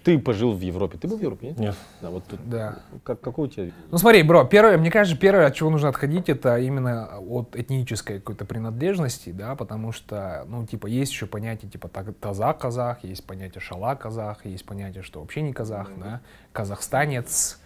[0.04, 0.98] Ты пожил в Европе.
[0.98, 1.58] Ты был в Европе, нет?
[1.60, 1.76] Нет.
[2.02, 2.80] Да, вот тут, да.
[3.04, 3.72] как, какой у тебя...
[3.92, 8.20] Ну смотри, бро, первое, мне кажется, первое, от чего нужно отходить, это именно от этнической
[8.20, 13.60] какой-то принадлежности, да, потому что, ну, типа, есть еще понятие, типа, та- тазах-казах, есть понятие
[13.62, 16.22] шала-казах, есть понятие, что вообще не казах, да,
[16.54, 17.60] казахстанец,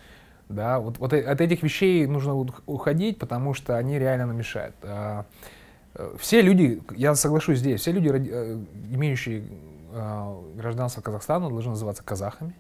[0.49, 4.75] да, вот, вот от этих вещей нужно ух- уходить, потому что они реально нам мешают.
[4.83, 5.25] А,
[5.93, 8.59] э, Все люди, я соглашусь здесь, все люди, э,
[8.91, 9.43] имеющие
[10.55, 12.53] гражданство Казахстана, должны называться казахами.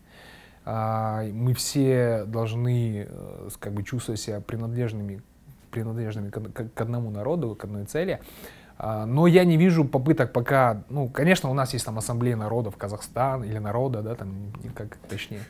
[0.65, 5.21] А, Мы все должны э, как бы чувствовать себя принадлежными,
[5.71, 8.19] принадлежными к, од- к- к одному народу, к одной цели.
[8.77, 12.77] А, Но я не вижу попыток пока, ну, конечно, у нас есть там ассамблея народов
[12.77, 14.31] Казахстан или народа, да, там,
[14.75, 15.41] как точнее.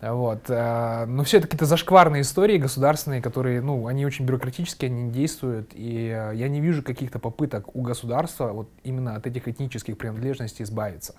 [0.00, 0.44] Вот.
[0.48, 5.10] а, Но все это какие-то зашкварные истории государственные, которые, ну, они очень бюрократические, они не
[5.10, 9.96] действуют, и а, я не вижу каких-то попыток у государства вот именно от этих этнических
[9.96, 11.14] принадлежностей избавиться.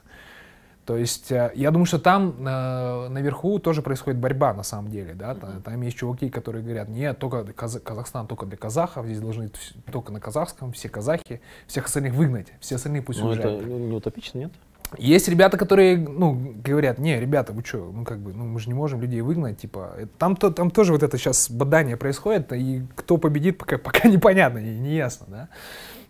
[0.86, 5.16] То есть э, я думаю, что там э, наверху тоже происходит борьба на самом деле,
[5.16, 9.20] да, Та- там, есть чуваки, которые говорят, нет, только Каза- Казахстан только для казахов, здесь
[9.20, 9.52] должны
[9.92, 13.64] только на казахском, все казахи, всех остальных выгнать, все остальные пусть Ну, уезжают.
[13.64, 14.54] это ну, не утопично, нет?
[14.98, 18.70] Есть ребята, которые, ну, говорят, не, ребята, вы что, ну, как бы, ну, мы же
[18.70, 22.84] не можем людей выгнать, типа, там, то, там тоже вот это сейчас бадание происходит, и
[22.96, 25.50] кто победит, пока, пока непонятно, и не ясно, да.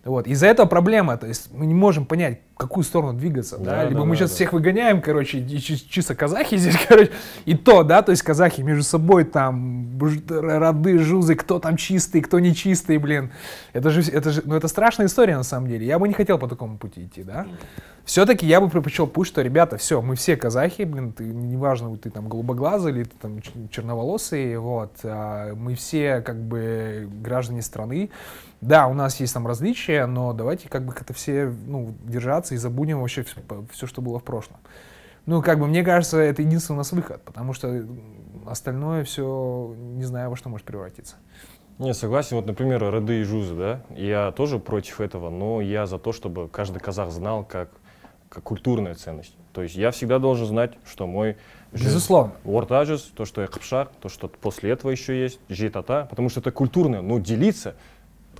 [0.04, 3.84] Вот, из-за этого проблема, то есть мы не можем понять, какую сторону двигаться, да, Да,
[3.84, 4.34] либо да, мы да, сейчас да.
[4.36, 7.12] всех выгоняем, короче, и чи- чисто казахи здесь, короче,
[7.46, 12.38] и то, да, то есть казахи между собой там, роды, жузы, кто там чистый, кто
[12.40, 13.30] не чистый, блин,
[13.72, 16.36] это же, это же, ну, это страшная история на самом деле, я бы не хотел
[16.38, 17.46] по такому пути идти, да.
[18.04, 22.08] Все-таки я бы предпочел пусть, что, ребята, все, мы все казахи, блин, ты, неважно, ты
[22.10, 23.40] там голубоглазый или ты там
[23.70, 28.10] черноволосый, вот, а, мы все как бы граждане страны.
[28.60, 32.58] Да, у нас есть там различия, но давайте как бы как-то все, ну, держаться и
[32.58, 33.24] забудем вообще
[33.72, 34.58] все, что было в прошлом.
[35.26, 37.86] Ну, как бы, мне кажется, это единственный у нас выход, потому что
[38.46, 41.16] остальное все, не знаю, во что может превратиться.
[41.78, 42.36] Не, согласен.
[42.36, 46.48] Вот, например, роды и жузы, да, я тоже против этого, но я за то, чтобы
[46.48, 47.70] каждый казах знал, как,
[48.28, 49.36] как культурная ценность.
[49.52, 51.36] То есть я всегда должен знать, что мой
[51.72, 52.32] Безусловно.
[52.44, 56.50] Ортажес, то, что я капшак, то, что после этого еще есть житата, потому что это
[56.50, 57.76] культурное, но делиться,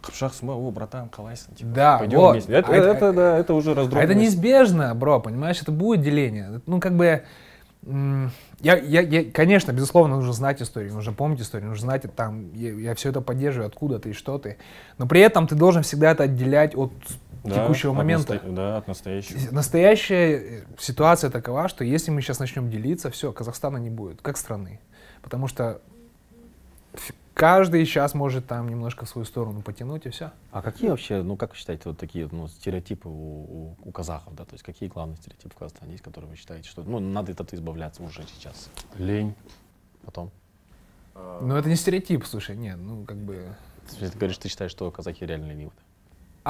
[0.00, 2.32] капшак с о, братан, калайсан, типа, Да, пойдем вот.
[2.32, 2.52] вместе.
[2.52, 4.10] Это, А это- это, да, это уже А раздробленность.
[4.10, 6.60] это неизбежно, бро, понимаешь, это будет деление.
[6.66, 7.22] Ну, как бы,
[8.60, 12.94] я, я, я- конечно, безусловно, нужно знать историю, нужно помнить историю, нужно знать, там, я,
[12.94, 14.56] все это поддерживаю, откуда ты и что ты.
[14.98, 16.92] Но при этом ты должен всегда это отделять от
[17.44, 18.34] Да, текущего от момента.
[18.34, 19.38] насто- Да, от настоящего.
[19.52, 24.36] Настоящая э, ситуация такова, что если мы сейчас начнем делиться, все, Казахстана не будет, как
[24.36, 24.80] страны.
[25.22, 25.80] Потому что
[27.38, 30.32] каждый сейчас может там немножко в свою сторону потянуть, и все.
[30.50, 34.34] А какие вообще, ну как вы считаете, вот такие ну, стереотипы у, у, у казахов,
[34.34, 34.44] да?
[34.44, 37.40] То есть какие главные стереотипы в Казахстане есть, которые вы считаете, что ну, надо от
[37.40, 39.34] этого избавляться уже сейчас, Лень.
[40.04, 40.32] потом?
[41.14, 43.54] Но это не стереотип, слушай, нет, ну как бы...
[43.98, 45.70] Ты говоришь, ты считаешь, что казахи реально ленивы.
[45.76, 45.82] да?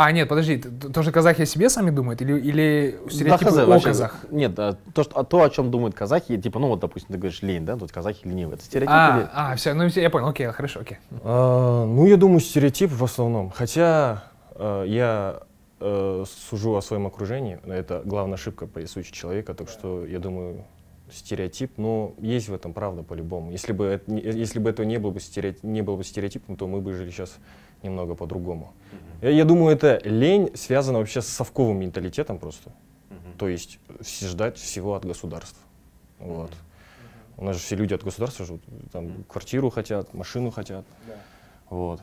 [0.00, 3.50] А, нет, подожди, т- т- тоже казахи о себе сами думают или, или Да, стереотипы
[3.50, 4.16] хз, о вообще, казах?
[4.30, 7.18] Нет, а, то, что, а то, о чем думают казахи, типа, ну вот, допустим, ты
[7.18, 8.54] говоришь лень, да, то есть казахи ленивые.
[8.54, 9.28] Это стереотип А, или...
[9.32, 10.98] а, все, ну я понял, окей, хорошо, окей.
[11.24, 13.50] А, ну, я думаю, стереотип в основном.
[13.50, 14.22] Хотя
[14.54, 15.40] э, я
[15.80, 20.64] э, сужу о своем окружении, это главная ошибка присуща человека, так что я думаю,
[21.12, 23.50] стереотип, но есть в этом правда по-любому.
[23.50, 26.68] Если бы, это, если бы этого не было бы, стереотип, не было бы стереотипом, то
[26.68, 27.37] мы бы жили сейчас
[27.82, 28.72] немного по-другому.
[29.20, 32.72] Я, я думаю, это лень связана вообще с совковым менталитетом просто.
[33.38, 35.62] То есть все ждать всего от государства.
[36.18, 36.50] Вот.
[37.37, 40.85] У нас же все люди от государства живут, там квартиру хотят, машину хотят.
[41.70, 42.02] Вот.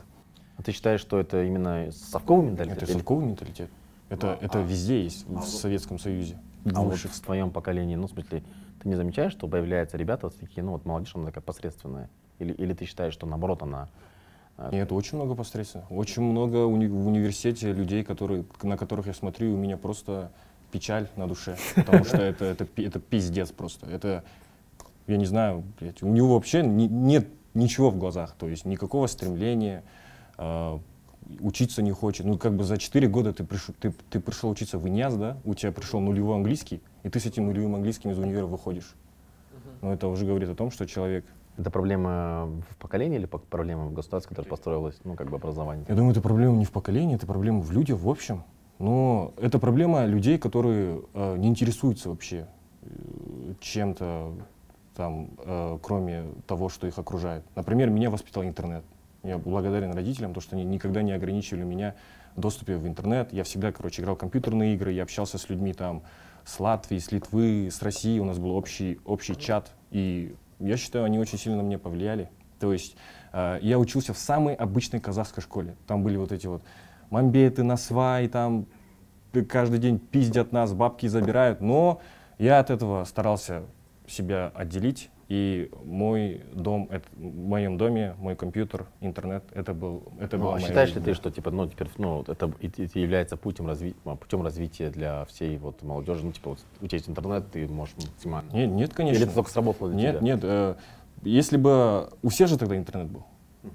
[0.56, 2.76] А ты считаешь, что это именно совковый менталитет?
[2.78, 3.70] Это Или- совковый менталитет.
[4.08, 6.38] Это, это везде есть, в Советском Союзе.
[6.74, 8.42] А вот в твоем поколении, ну, в смысле,
[8.82, 12.08] ты не замечаешь, что появляются ребята вот такие, ну, вот молодежь, она такая посредственная?
[12.38, 13.88] Или, или ты считаешь, что наоборот она...
[14.58, 15.90] э, Нет, очень много посредственных.
[15.90, 20.30] Очень много уни- в университете людей, которые, на которых я смотрю, и у меня просто
[20.72, 21.56] печаль на душе.
[21.74, 23.86] Потому что это, это, это пиздец просто.
[23.86, 24.24] Это,
[25.06, 28.34] я не знаю, блядь, у него вообще ни- нет ничего в глазах.
[28.38, 29.82] То есть никакого стремления,
[30.36, 30.78] а,
[31.40, 32.26] учиться не хочет.
[32.26, 35.36] Ну, как бы за 4 года ты пришел, ты, ты пришел учиться в ИНЯС, да?
[35.44, 38.94] У тебя пришел нулевой английский, и ты с этим нулевым английским из универа выходишь.
[39.82, 41.24] Но это уже говорит о том, что человек
[41.58, 45.86] Это проблема в поколении или проблема в государстве, которое построилось, ну, как бы образование?
[45.88, 48.42] Я думаю, это проблема не в поколении, это проблема в людях в общем.
[48.78, 52.46] Но это проблема людей, которые э, не интересуются вообще
[52.82, 54.34] э, чем-то
[54.94, 57.42] там, э, кроме того, что их окружает.
[57.54, 58.84] Например, меня воспитал интернет.
[59.22, 61.94] Я благодарен родителям, то, что они никогда не ограничивали меня
[62.36, 63.32] в доступе в интернет.
[63.32, 66.02] Я всегда, короче, играл в компьютерные игры, я общался с людьми там
[66.44, 68.18] с Латвии, с Литвы, с России.
[68.18, 69.72] У нас был общий, общий чат.
[69.90, 72.30] И я считаю, они очень сильно на меня повлияли.
[72.58, 72.96] То есть
[73.32, 75.76] э, я учился в самой обычной казахской школе.
[75.86, 76.62] Там были вот эти вот
[77.10, 78.66] мамбеты, насвай, там
[79.32, 81.60] э, каждый день пиздят нас, бабки забирают.
[81.60, 82.00] Но
[82.38, 83.64] я от этого старался
[84.06, 85.10] себя отделить.
[85.28, 90.52] И мой дом, это, в моем доме, мой компьютер, интернет, это был, это Ну, была
[90.52, 93.66] а моя считаешь ли ты, что типа, ну, теперь, ну, вот это, это является путем,
[93.66, 93.96] разви...
[94.04, 96.24] а, путем развития для всей вот молодежи?
[96.24, 98.50] Ну, типа, вот, у тебя есть интернет, ты можешь максимально...
[98.52, 99.16] Нет, нет, конечно.
[99.16, 100.20] Или это только сработало для Нет, тебя?
[100.24, 100.40] нет.
[100.44, 100.74] э,
[101.24, 103.24] если бы у всех же тогда интернет был.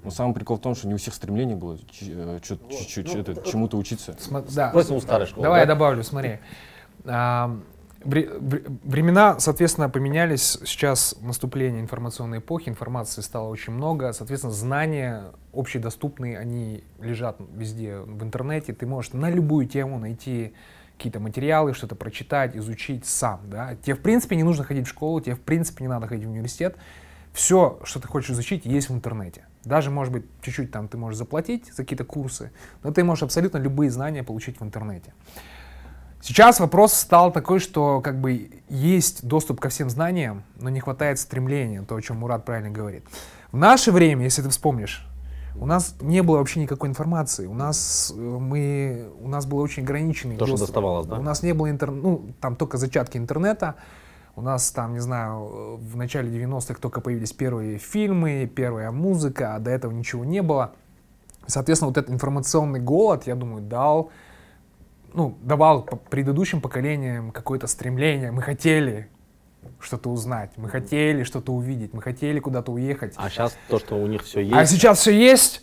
[0.04, 3.42] Но самый прикол в том, что не у всех стремление было ч- э, чуть-чуть это,
[3.42, 4.12] чему-то учиться.
[4.12, 4.70] Сма- да.
[4.70, 5.74] Просто у старой школы, Давай я да?
[5.74, 6.38] добавлю, смотри.
[7.04, 7.54] А,
[8.04, 10.58] Времена, соответственно, поменялись.
[10.64, 14.12] Сейчас наступление информационной эпохи, информации стало очень много.
[14.12, 18.72] Соответственно, знания общедоступные, они лежат везде в интернете.
[18.72, 20.54] Ты можешь на любую тему найти
[20.96, 23.40] какие-то материалы, что-то прочитать, изучить сам.
[23.44, 23.76] Да?
[23.76, 26.30] Тебе, в принципе, не нужно ходить в школу, тебе, в принципе, не надо ходить в
[26.30, 26.76] университет.
[27.32, 29.46] Все, что ты хочешь изучить, есть в интернете.
[29.64, 33.58] Даже, может быть, чуть-чуть там ты можешь заплатить за какие-то курсы, но ты можешь абсолютно
[33.58, 35.14] любые знания получить в интернете.
[36.22, 41.18] Сейчас вопрос стал такой, что как бы есть доступ ко всем знаниям, но не хватает
[41.18, 43.02] стремления, то, о чем Мурат правильно говорит.
[43.50, 45.04] В наше время, если ты вспомнишь,
[45.56, 47.46] у нас не было вообще никакой информации.
[47.46, 50.68] У нас, э, мы, у нас был очень ограниченный То, что доступ.
[50.68, 51.18] доставалось, да?
[51.18, 53.74] У нас не было интернета, ну, там только зачатки интернета.
[54.36, 59.58] У нас там, не знаю, в начале 90-х только появились первые фильмы, первая музыка, а
[59.58, 60.72] до этого ничего не было.
[61.46, 64.10] Соответственно, вот этот информационный голод, я думаю, дал,
[65.14, 68.30] ну, давал предыдущим поколениям какое-то стремление.
[68.30, 69.08] Мы хотели
[69.80, 73.14] что-то узнать, мы хотели что-то увидеть, мы хотели куда-то уехать.
[73.16, 74.54] А сейчас то, что у них все есть...
[74.54, 75.62] А сейчас все есть,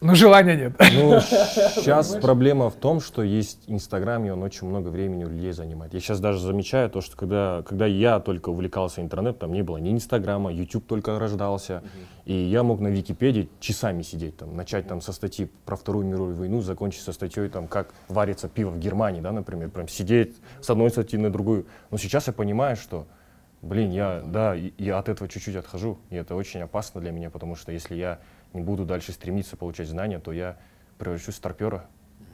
[0.00, 0.72] но желания нет.
[0.78, 5.52] Ну, сейчас проблема в том, что есть Инстаграм, и он очень много времени у людей
[5.52, 5.92] занимает.
[5.94, 9.78] Я сейчас даже замечаю то, что когда, когда я только увлекался интернетом, там не было
[9.78, 11.82] ни Инстаграма, YouTube только рождался,
[12.24, 16.36] и я мог на Википедии часами сидеть, там, начать там со статьи про Вторую мировую
[16.36, 20.70] войну, закончить со статьей, там, как варится пиво в Германии, да, например, прям сидеть с
[20.70, 21.66] одной статьи на другую.
[21.90, 23.06] Но сейчас я понимаю, что
[23.60, 27.56] Блин, я, да, я от этого чуть-чуть отхожу, и это очень опасно для меня, потому
[27.56, 28.20] что если я
[28.52, 30.56] не буду дальше стремиться получать знания, то я
[30.98, 31.84] превращусь в старпера,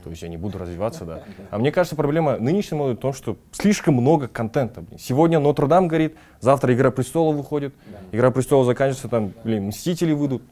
[0.03, 1.23] то есть я не буду развиваться, да.
[1.51, 4.83] А мне кажется, проблема нынешней моды в том, что слишком много контента.
[4.83, 4.99] блин.
[4.99, 7.75] Сегодня Нотр-Дам горит, завтра Игра престолов выходит,
[8.13, 10.43] Игра престолов заканчивается, там, блин, Мстители выйдут.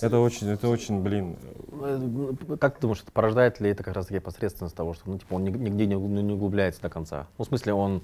[0.00, 1.36] Это очень, это очень, блин,
[1.82, 5.18] Э, Как ты думаешь, это порождает ли это как раз таки посредственность того, что ну,
[5.18, 7.26] типа, он нигде не, не углубляется до конца?
[7.38, 8.02] Ну, в смысле, он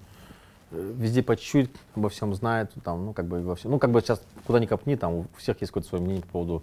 [0.71, 3.71] э, везде по чуть-чуть обо всем знает, там, ну, как бы во всем.
[3.71, 6.29] Ну, как бы сейчас куда ни копни, там у всех есть какое-то свое мнение по
[6.29, 6.63] поводу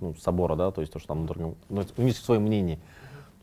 [0.00, 2.78] ну, собора, да, то есть то, что там, например, ну, у них свое мнение.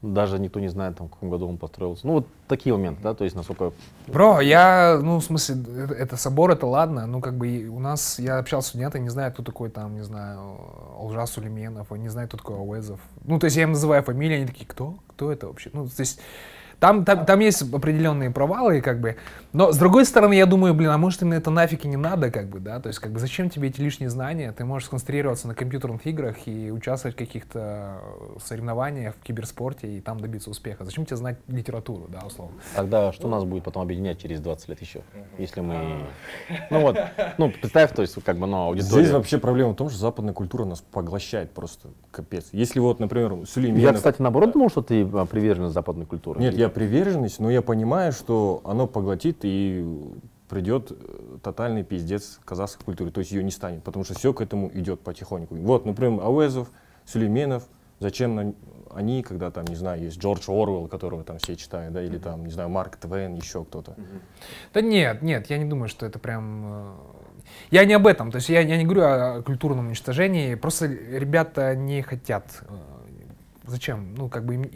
[0.02, 2.08] даже никто не знает, там, в каком году он построился.
[2.08, 3.72] Ну, вот такие моменты, да, то есть насколько...
[4.08, 8.18] Бро, я, ну, в смысле, это, это собор, это ладно, ну, как бы у нас,
[8.18, 10.58] я общался с студентами, не знаю, кто такой там, не знаю,
[10.98, 13.00] Алжа Сулейменов, не знаю, кто такой Ауэзов.
[13.24, 14.96] Ну, то есть я им называю фамилии, они такие, кто?
[15.08, 15.70] Кто это вообще?
[15.74, 16.20] Ну, то есть
[16.82, 19.16] там, там, там есть определенные провалы, как бы.
[19.54, 22.32] Но с другой стороны, я думаю, блин, а может им это нафиг и не надо,
[22.32, 22.80] как бы, да?
[22.80, 24.52] То есть, как бы, зачем тебе эти лишние знания?
[24.52, 28.02] Ты можешь сконцентрироваться на компьютерных играх и участвовать в каких-то
[28.44, 30.84] соревнованиях в киберспорте и там добиться успеха.
[30.84, 32.56] Зачем тебе знать литературу, да, условно?
[32.76, 35.02] Тогда что нас будет потом объединять через 20 лет еще?
[35.38, 36.08] Если мы...
[36.72, 36.98] Ну вот,
[37.38, 39.04] ну представь, то есть, как бы, ну, аудитория...
[39.04, 42.48] Здесь вообще проблема в том, что западная культура нас поглощает просто, капец.
[42.54, 43.98] Если вот, например, Я, Сулейменов...
[43.98, 46.40] кстати, наоборот думал, что ты а, приверженец западной культуры.
[46.40, 49.86] Нет, я приверженность, но я понимаю, что оно поглотит и
[50.50, 54.42] придет э, тотальный пиздец казахской культуры, то есть ее не станет, потому что все к
[54.42, 55.56] этому идет потихоньку.
[55.56, 56.70] Вот, например, Ауэзов,
[57.06, 57.64] Сулейменов,
[58.00, 58.54] зачем на-
[58.94, 62.46] они, когда там, не знаю, есть Джордж Оруэлл, которого там все читают, да, или там,
[62.46, 63.96] не знаю, Марк Твен, еще кто-то.
[64.74, 66.64] Да нет, нет, я не думаю, что это прям...
[66.66, 66.92] э,
[67.72, 71.74] Я не об этом, то есть я, я не говорю о культурном уничтожении, просто ребята
[71.76, 72.64] не хотят.
[73.64, 74.16] Зачем?
[74.16, 74.72] Ну, как бы им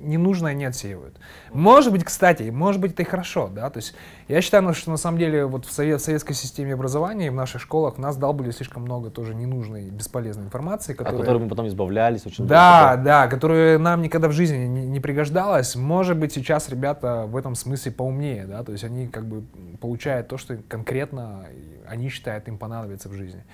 [0.00, 1.18] ненужное не отсеивают.
[1.52, 3.94] Может быть, кстати, может быть, это и хорошо, да, то есть
[4.26, 7.60] я считаю, ну, что на самом деле вот в совет- советской системе образования, в наших
[7.60, 11.20] школах нас долбали слишком много тоже ненужной, бесполезной информации, От которая...
[11.20, 13.04] которой мы потом избавлялись очень Да, долго.
[13.04, 15.76] да, которая нам никогда в жизни не, не пригождалась.
[15.76, 19.44] Может быть, сейчас ребята в этом смысле поумнее, да, то есть они как бы
[19.78, 21.44] получают то, что конкретно
[21.86, 23.44] они считают им понадобится в жизни.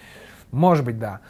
[0.50, 1.20] Может быть, да.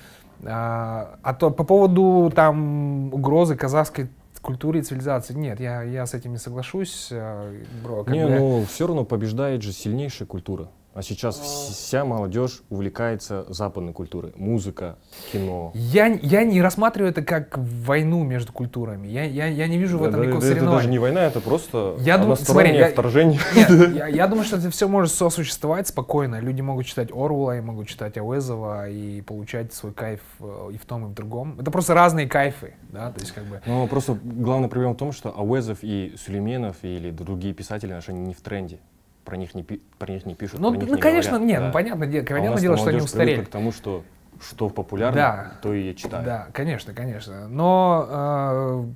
[0.45, 4.09] А, а то по поводу там угрозы казахской
[4.41, 8.05] культуре и цивилизации, нет, я, я с этим не соглашусь, а, бро.
[8.05, 10.69] как Не, бы- ну все равно побеждает же сильнейшая культура.
[10.99, 14.33] А сейчас вс- вся молодежь увлекается западной культурой.
[14.35, 14.99] Музыка,
[15.33, 15.71] кино.
[15.73, 19.07] Я, я не рассматриваю это как войну между культурами.
[19.07, 20.79] Я, я, я не вижу в этом да, никакого да, это соревнования.
[20.81, 23.41] даже не война, это просто Я одностороннее смотри, я- вторжение.
[23.55, 26.41] Нет, я, я думаю, что это все может сосуществовать спокойно.
[26.41, 30.85] Люди могут читать Орвула, и могут читать Ауэзова и получать свой кайф э, и в
[30.85, 31.61] том, и в другом.
[31.61, 33.61] Это просто разные кайфы, да, то есть как бы...
[33.67, 38.21] Но просто главная проблема в том, что Ауэзов и Сулейменов или другие писатели наши они
[38.23, 38.81] не в тренде.
[39.29, 41.49] Про них не, пи- про них не пишут, Ну, про них ну не конечно, говорят.
[41.51, 41.67] нет, Да.
[41.67, 43.45] ну, понятно, де- А понятное нас дело, что они устарели.
[43.45, 44.03] к тому, что
[44.41, 45.53] что популярно, Да.
[45.61, 46.25] то и читают.
[46.25, 47.47] Да, конечно, конечно.
[47.49, 48.07] Но,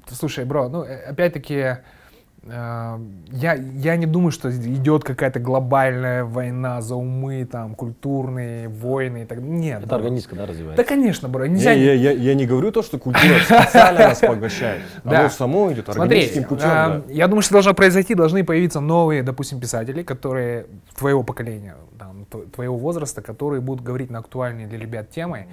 [0.09, 1.77] э, слушай, бро, ну, э, опять-таки, э,
[2.45, 9.25] я, я не думаю, что идет какая-то глобальная война за умы, там, культурные войны и
[9.27, 9.57] так далее.
[9.59, 9.79] Нет.
[9.79, 9.97] Это бро.
[9.99, 10.83] органически, да, развивается?
[10.83, 11.73] Да, конечно, бро, Не, нельзя...
[11.73, 14.83] я, я- я не говорю то, что культура специально нас поглощает.
[15.05, 15.21] Да.
[15.21, 16.67] Оно само идет Смотри, органическим путем.
[16.69, 17.13] а, да.
[17.13, 20.67] я думаю, что должно произойти, должны появиться новые, допустим, писатели, которые
[20.99, 25.47] твоего поколения, там, тв- твоего возраста, которые будут говорить на актуальные для ребят темы.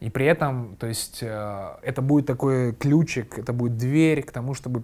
[0.00, 4.54] И при этом, то есть, э, это будет такой ключик, это будет дверь к тому,
[4.54, 4.82] чтобы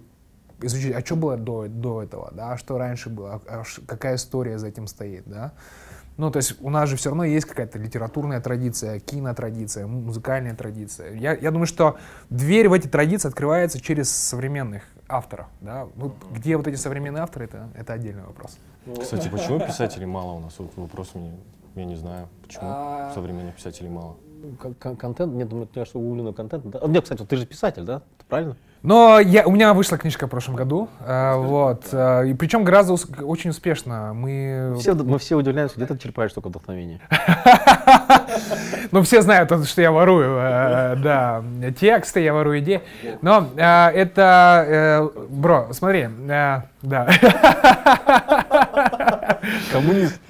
[0.61, 4.15] изучить, а что было до, до этого, да, а что раньше было, а ш- какая
[4.15, 5.51] история за этим стоит, да.
[6.17, 10.55] Ну, то есть у нас же все равно есть какая-то литературная традиция, кинотрадиция, му- музыкальная
[10.55, 11.13] традиция.
[11.13, 11.97] Я, я думаю, что
[12.29, 15.47] дверь в эти традиции открывается через современных авторов.
[15.59, 15.87] Да?
[15.95, 18.57] Вот где вот эти современные авторы, это, это отдельный вопрос.
[19.01, 20.53] Кстати, почему писателей мало у нас?
[20.57, 21.33] Вот вопрос мне,
[21.75, 23.11] я не знаю, почему А.
[23.13, 24.15] современных писателей мало.
[24.79, 26.69] Кон- Контент, нет, думаю, я что углубленного контента.
[26.79, 26.87] да?
[26.87, 28.03] Нет, кстати, вот ты же писатель, да?
[28.29, 28.55] Правильно?
[28.85, 32.93] Но я, у меня вышла книжка в прошлом году, э, вот, э, и причем гораздо
[32.93, 34.13] ус- очень успешно.
[34.13, 37.01] Мы, Все, мы все удивляемся, где ты черпаешь столько вдохновения.
[38.91, 41.43] ну все знают, что я ворую, э, да,
[41.79, 42.81] тексты, я ворую идеи.
[43.23, 47.07] Но э, это, э, бро, смотри, э, да.
[49.71, 50.21] Коммунист.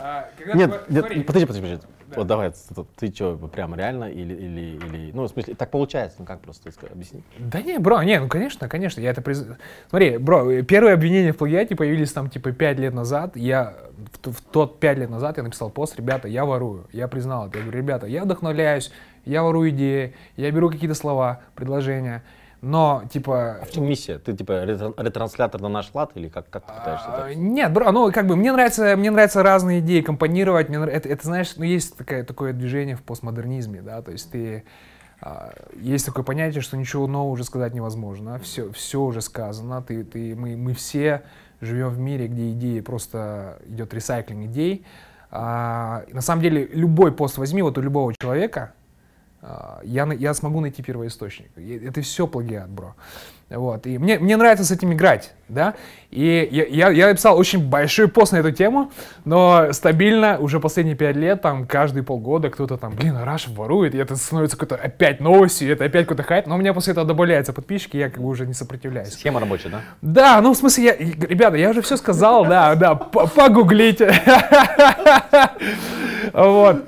[0.00, 1.78] А, Нет, нет, смотри, подожди, подожди,
[2.16, 2.52] Вот давай,
[2.96, 6.70] ты, что, прям реально или, или, или, ну, в смысле, так получается, ну как просто
[6.70, 7.22] ска- объясни?
[7.38, 9.44] Да не, бро, не, ну конечно, конечно, я это приз...
[9.90, 13.36] Смотри, бро, первые обвинения в плагиате появились там типа пять лет назад.
[13.36, 13.74] Я
[14.22, 16.86] в, в тот пять лет назад я написал пост, ребята, я ворую.
[16.92, 17.58] Я признал это.
[17.58, 18.92] Я говорю, ребята, я вдохновляюсь,
[19.24, 22.22] я ворую идеи, я беру какие-то слова, предложения,
[22.60, 23.58] но типа...
[23.62, 24.18] А в чем миссия?
[24.18, 27.34] Ты типа ретра- ретранслятор на наш лад или как, как ты пытаешься а?
[27.34, 30.68] Нет, бро, ну как бы мне нравится, мне нравятся разные идеи компонировать.
[30.68, 34.64] Мне это, это, знаешь, ну есть такая, такое движение в постмодернизме, да, то есть ты
[35.20, 40.04] а, есть такое понятие, что ничего нового уже сказать невозможно, все, все уже сказано, ты,
[40.04, 41.22] ты, мы, мы все
[41.60, 44.84] живем в мире, где идеи просто идет ресайклинг идей.
[45.30, 48.72] А, на самом деле любой пост возьми, вот у любого человека,
[49.84, 51.50] я, на- я смогу найти первоисточник.
[51.56, 52.94] Это все плагиат, бро.
[53.50, 53.86] Вот.
[53.86, 55.72] И мне, мне нравится с этим играть, да.
[56.10, 58.90] И я, я, я написал очень большой пост на эту тему,
[59.24, 63.98] но стабильно уже последние пять лет, там, каждые полгода кто-то там, блин, Раш ворует, и
[63.98, 67.06] это становится какой-то опять новостью, и это опять какой-то хайп, но у меня после этого
[67.06, 69.14] добавляются подписчики, я как бы уже не сопротивляюсь.
[69.14, 69.80] Схема рабочая, да?
[70.02, 74.12] Да, ну в смысле, я, ребята, я уже все сказал, да, да, погуглите.
[76.32, 76.84] Вот.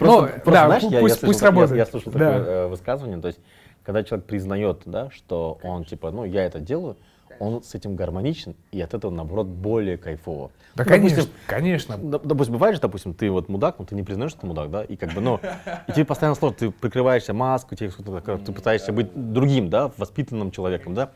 [0.00, 1.78] Просто, Ну, просто, да, знаешь, пу- я, я пусть- слышал, пусть так- я- работает.
[1.78, 2.18] я слышал Да.
[2.18, 3.40] такое э, высказывание, то есть,
[3.84, 6.96] когда человек признает, да, что он, типа, ну, я это делаю,
[7.38, 10.50] он с этим гармоничен, и от этого, наоборот, более кайфово.
[10.74, 11.92] Да, Ну, конечно, допустим, конечно.
[11.94, 14.70] доп- допустим, бывает же, допустим, ты вот мудак, но ты не признаешь, что ты мудак,
[14.70, 15.38] да, и как бы, ну,
[15.86, 19.90] и тебе постоянно сложно, ты прикрываешься маску, тебе что-то такое, ты пытаешься быть другим, да,
[19.98, 21.10] воспитанным человеком, да,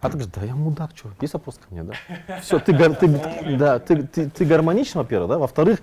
[0.00, 1.92] а ты говоришь, да я мудак, что, есть вопрос ко мне, да?
[2.40, 5.80] Все, ты, ты, да, ты, ты, ты гармоничен, во-первых, да, во-вторых,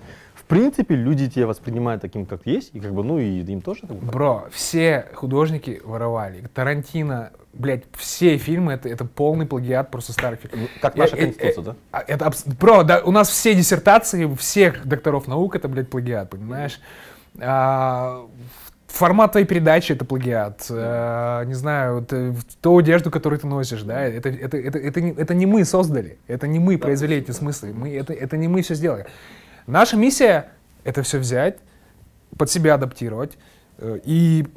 [0.48, 3.82] принципе, люди тебя воспринимают таким, как ты есть, и как бы, ну, и им тоже
[3.82, 6.44] как бы, Бро, все художники воровали.
[6.54, 10.70] Тарантино, блядь, все фильмы это, это полный плагиат просто старых фильмов.
[10.82, 11.76] как наша Э, конституция, э, да?
[11.92, 16.30] а, Это, абс- бро, да, у нас все диссертации всех докторов наук это, блядь, плагиат,
[16.30, 16.80] понимаешь?
[17.40, 18.26] А,
[18.88, 20.66] формат твоей передачи это плагиат.
[20.70, 25.02] А, не знаю, вот, э, ту одежду, которую ты носишь, да, это, это, это, это,
[25.02, 28.48] не, это не мы создали, это не мы произвели эти смыслы, мы, это, это не
[28.48, 29.06] мы все сделали.
[29.68, 30.50] Наша миссия
[30.84, 31.60] это все взять,
[32.38, 33.38] под себя адаптировать
[33.78, 34.48] э, и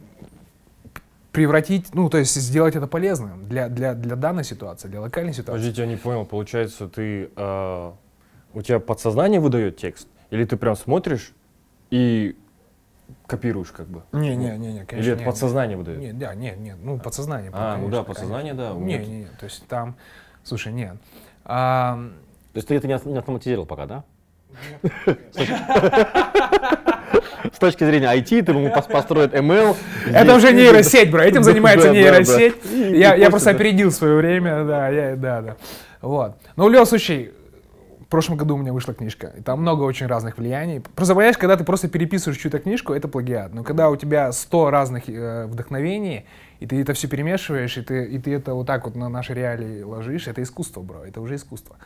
[1.32, 5.52] превратить, ну, то есть сделать это полезным для, для, для данной ситуации, для локальной ситуации.
[5.52, 7.94] Подождите, я не понял, получается, ты, а,
[8.52, 10.08] у тебя подсознание выдает текст?
[10.30, 11.32] Или ты прям смотришь
[11.90, 12.36] и
[13.26, 14.02] копируешь как бы?
[14.12, 14.96] Не, не, не, не, конечно.
[14.96, 16.00] Или это не, подсознание выдает?
[16.00, 17.50] Не, да, нет, нет, ну, подсознание.
[17.52, 18.86] А, ну конечно, да, подсознание, да, конечно.
[18.86, 19.06] Не, вот.
[19.06, 19.96] не, не, то есть там,
[20.42, 20.96] слушай, нет.
[21.44, 21.96] А,
[22.52, 24.04] То есть ты это не, не автоматизировал пока, да?
[27.52, 29.76] С точки зрения IT, ты ему пос- построить ML.
[30.12, 32.56] это уже нейросеть, бро, этим занимается нейросеть.
[32.72, 35.56] Я, просто опередил свое время, да, я, да, да.
[36.00, 36.36] Вот.
[36.56, 37.32] Но в любом случае,
[38.00, 40.80] в прошлом году у меня вышла книжка, и там много очень разных влияний.
[40.80, 43.54] Просто понимаешь, когда ты просто переписываешь чью-то книжку, это плагиат.
[43.54, 46.26] Но когда у тебя 100 разных э, вдохновений,
[46.58, 49.32] и ты это все перемешиваешь, и ты, и ты это вот так вот на наши
[49.34, 51.76] реалии ложишь, это искусство, бро, это уже искусство.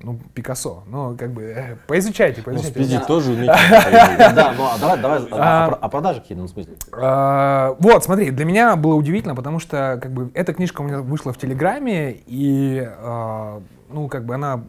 [0.00, 2.74] Ну, Пикассо, ну, как бы, э, поизучайте, Ну, поизучайте.
[2.78, 3.46] спиздить тоже уметь.
[3.48, 6.74] Да, ну а давай, давай, А, о, про- о продажах какие-то, ну, в смысле.
[6.92, 11.00] А, Вот, смотри, для меня было удивительно, потому что как бы эта книжка у меня
[11.00, 14.62] вышла в Телеграме, и а, ну как бы она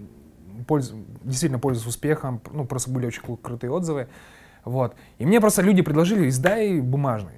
[1.24, 4.08] действительно пользуется успехом, ну просто были очень кру- крутые отзывы,
[4.66, 4.96] вот.
[5.20, 7.34] И мне просто люди предложили, издай бумажный.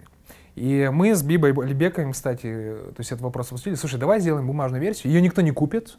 [0.55, 4.81] И мы с Бибой Алибековым, кстати, то есть этот вопрос обсудили, слушай, давай сделаем бумажную
[4.81, 5.97] версию, ее никто не купит,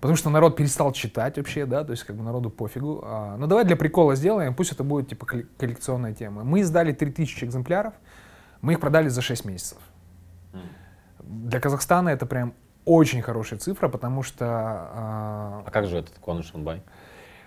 [0.00, 3.02] Потому что народ перестал читать вообще, да, то есть как бы народу пофигу.
[3.04, 6.44] А, ну давай для прикола сделаем, пусть это будет типа коллек- коллекционная тема.
[6.44, 7.94] Мы издали 3000 экземпляров,
[8.60, 9.78] мы их продали за 6 месяцев.
[11.20, 12.52] Для Казахстана это прям
[12.84, 16.82] очень хорошая цифра, потому что а, А как же этот Куаныш Шанбай?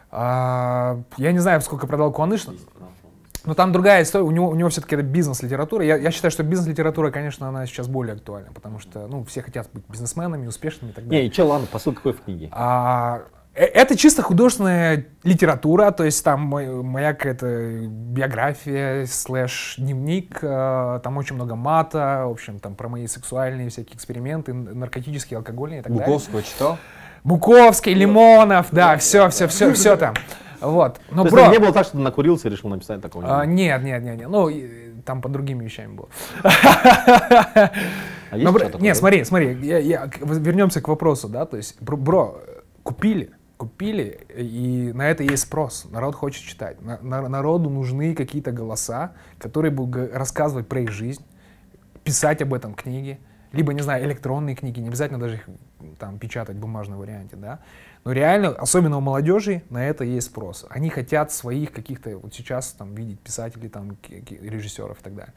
[0.09, 2.47] а, я не знаю, сколько продал Куаныш,
[3.47, 4.25] но там другая история.
[4.25, 5.83] У него, у него все-таки это бизнес-литература.
[5.83, 9.69] Я, я считаю, что бизнес-литература, конечно, она сейчас более актуальна, потому что ну, все хотят
[9.73, 11.23] быть бизнесменами, успешными и так далее.
[11.23, 12.49] Не, и че, ладно, посыл какой в книге?
[12.51, 13.21] А,
[13.55, 21.15] э- это чисто художественная литература, то есть там моя какая-то биография, слэш дневник, э, там
[21.15, 25.93] очень много мата, в общем, там про мои сексуальные всякие эксперименты, наркотические, алкогольные и так
[25.93, 26.05] далее.
[26.05, 26.77] Буковского читал?
[27.23, 30.15] Буковский, Лимонов, да, все, все, все, все там.
[30.61, 30.99] Вот.
[31.11, 33.41] Но, То есть бро, это не было так, что ты накурился и решил написать такого?
[33.41, 36.09] а, нет, нет, нет, нет, ну, и, там по другими вещами было.
[38.29, 38.93] А есть Ну, бро, что-то не, такое?
[38.93, 42.41] смотри, смотри, я, я- вернемся к вопросу, да, то есть, бро, бро,
[42.83, 48.51] купили, купили, и на это есть спрос, народ хочет читать, На- на- народу нужны какие-то
[48.51, 51.23] голоса, которые будут рассказывать про их жизнь,
[52.03, 53.19] писать об этом книги,
[53.53, 55.49] либо, не знаю, электронные книги, не обязательно даже их
[55.99, 57.59] там печатать в бумажном варианте, да,
[58.07, 60.65] но реально, особенно у молодежи, на это есть спрос.
[60.69, 65.33] Они хотят своих каких-то, вот сейчас там видеть писателей, там, режиссеров и так далее.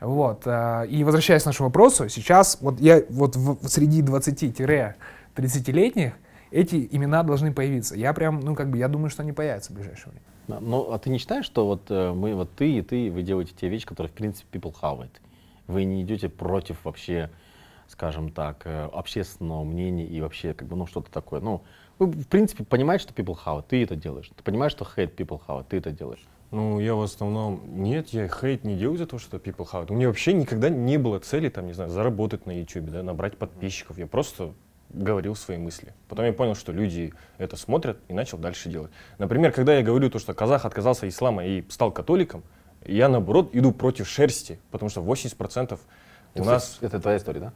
[0.00, 0.42] Вот.
[0.46, 6.14] а, И возвращаясь к нашему вопросу, сейчас вот я вот в- среди 20-30-летних
[6.50, 7.94] эти имена должны появиться.
[7.94, 10.24] Я прям, ну как бы, я думаю, что они появятся в ближайшее время.
[10.48, 13.22] Да, Ну, а ты не считаешь, что вот э, мы, вот ты и ты, вы
[13.22, 15.20] делаете те вещи, которые, в принципе, people хавает?
[15.68, 17.30] Вы не идете против вообще,
[17.86, 21.40] скажем так, э, общественного мнения и вообще, как бы, ну, что-то такое.
[21.40, 21.62] Ну,
[22.06, 24.30] в принципе, понимаете, что people have, ты это делаешь.
[24.36, 26.24] Ты понимаешь, что hate people have, ты это делаешь.
[26.50, 27.62] Ну, я в основном...
[27.82, 29.86] Нет, я хейт не делаю за то, что people have.
[29.90, 33.38] У меня вообще никогда не было цели, там, не знаю, заработать на YouTube, да, набрать
[33.38, 33.98] подписчиков.
[33.98, 34.52] Я просто
[34.90, 35.94] говорил свои мысли.
[36.08, 38.90] Потом я понял, что люди это смотрят и начал дальше делать.
[39.16, 42.42] Например, когда я говорю то, что казах отказался от ислама и стал католиком,
[42.84, 45.78] Я, наоборот, иду против шерсти, потому что 80%
[46.34, 46.78] у нас...
[46.80, 47.52] Это твоя история, да?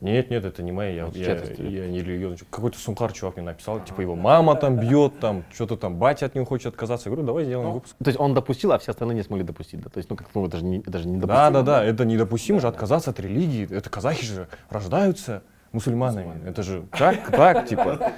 [0.00, 2.46] Нет, нет, это не моя, я, я, я не религиозный.
[2.48, 6.34] Какой-то сункар чувак мне написал, типа его мама там бьет, там что-то там батя от
[6.34, 7.08] него хочет отказаться.
[7.08, 7.94] Я говорю, давай сделаем выпуск.
[8.02, 9.90] То есть он допустил, а все остальные не смогли допустить, да?
[9.90, 12.06] То есть, ну, как, ну, это же не, это же не Да, да, да, это
[12.06, 13.68] недопустимо же отказаться от религии.
[13.70, 15.42] Это казахи же рождаются
[15.72, 16.48] мусульманами.
[16.48, 18.12] Это же как так, типа.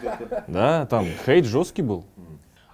[0.47, 2.05] Да, там хейт жесткий был.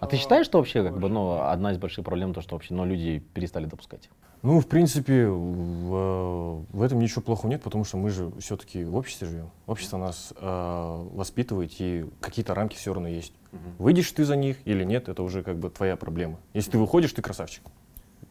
[0.00, 2.72] А ты считаешь, что вообще, как бы, ну, одна из больших проблем то, что вообще,
[2.72, 4.08] ну, люди перестали допускать?
[4.42, 8.94] Ну, в принципе, в, в этом ничего плохого нет, потому что мы же все-таки в
[8.94, 9.50] обществе живем.
[9.66, 13.32] Общество нас э, воспитывает, и какие-то рамки все равно есть.
[13.78, 16.36] Выйдешь ты за них или нет, это уже как бы твоя проблема.
[16.54, 17.64] Если ты выходишь, ты красавчик.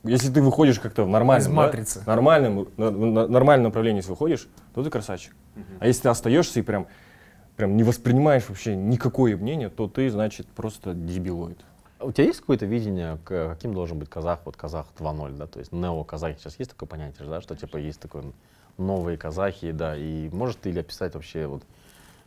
[0.04, 1.62] Если ты выходишь как-то в нормальном, Из да,
[2.06, 5.36] нормальном, на- на- нормальном направлении, если выходишь, то ты красавчик.
[5.80, 6.88] А если ты остаешься и прям,
[7.58, 11.60] прям не воспринимаешь вообще никакое мнение, то ты, значит, просто дебилоид.
[12.00, 15.60] А У тебя есть какое-то видение, каким должен быть казах, вот казах 2.0, да, то
[15.60, 18.26] есть нео-казахи, сейчас есть такое понятие, да, что типа есть такое
[18.78, 21.64] новые казахи, да, и можешь ты или описать вообще вот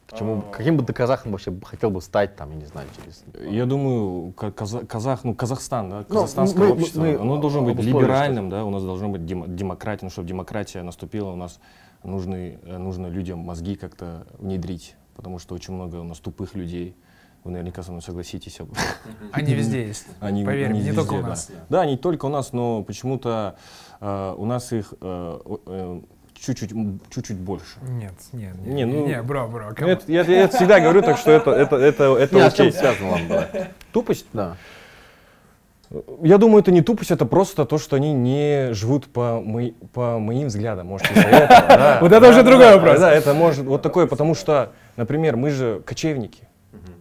[0.09, 3.25] к чему, каким бы ты казахом вообще хотел бы стать, там, я не знаю, через...
[3.49, 7.63] Я думаю, ка- каза- казах, ну, Казахстан, да, Ну, казахстанское мы- общество, мы оно должно
[7.63, 11.61] быть либеральным, да, у нас должно быть дем- демократия, ну, чтобы демократия наступила, у нас
[12.03, 16.97] нужны, э, нужно людям мозги как-то внедрить, потому что очень много у нас тупых людей,
[17.45, 18.61] вы наверняка со мной согласитесь.
[18.61, 18.71] об-
[19.33, 20.07] Они везде есть.
[20.21, 21.29] Они, Поверь, они не везде, только у да.
[21.29, 21.49] нас.
[21.69, 23.57] Да, не только у нас, но почему-то
[24.01, 26.01] э, у нас их э, э,
[26.35, 26.71] чуть-чуть,
[27.11, 27.79] чуть-чуть больше.
[27.83, 28.67] Нет, нет, нет.
[28.75, 31.77] Не, ну- не, бро, бро, это- я, я это всегда говорю, так что это, это,
[31.77, 32.73] это, это Не, а окей.
[32.73, 33.69] связано, ладно, давай.
[33.93, 34.27] Тупость?
[34.33, 34.57] Да.
[36.23, 40.21] Я думаю, это не тупость, это просто то, что они не живут по, мои- по
[40.21, 41.49] моим взглядам, может, из-за этого.
[41.69, 41.99] да.
[42.01, 43.01] Вот это Да, уже да, другой да, вопрос.
[43.01, 46.45] Да, это может вот такое, потому что, например, мы же кочевники,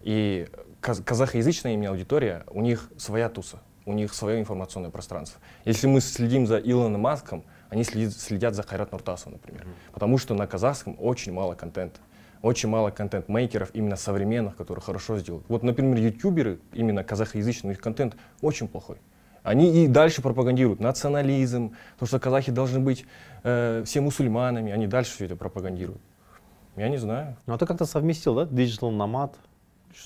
[0.03, 0.47] и
[0.81, 5.41] каз- казахоязычная именно аудитория, у них своя туса, у них свое информационное пространство.
[5.65, 10.33] Если мы следим за Илоном Маском, они следят, следят за Хайрат Нуртасовым, например, потому что
[10.33, 11.99] на казахском очень мало контента.
[12.41, 15.45] Очень мало контент-мейкеров, именно современных, которые хорошо сделают.
[15.49, 18.95] Вот, например, ютуберы, именно казахоязычный, их контент очень плохой.
[19.43, 23.05] Они и дальше пропагандируют национализм, то, что казахи должны быть
[23.43, 26.01] э, все мусульманами, они дальше все это пропагандируют.
[26.77, 27.35] Я не знаю.
[27.45, 29.33] Ну, а ты как-то совместил, да, Digital Nomad?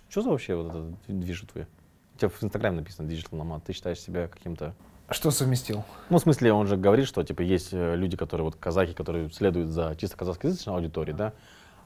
[0.10, 1.66] Что за вообще вот это движет твой?
[2.16, 3.62] У тебя в Инстаграме написано Digital Nomad.
[3.66, 4.74] Ты считаешь себя каким-то...
[5.10, 5.84] Что совместил?
[6.10, 9.30] Ну, в смысле, он же говорит, что, типа, есть э, люди, которые, вот, казахи, которые
[9.32, 11.34] следуют за чисто казахскоязычной аудиторией, да,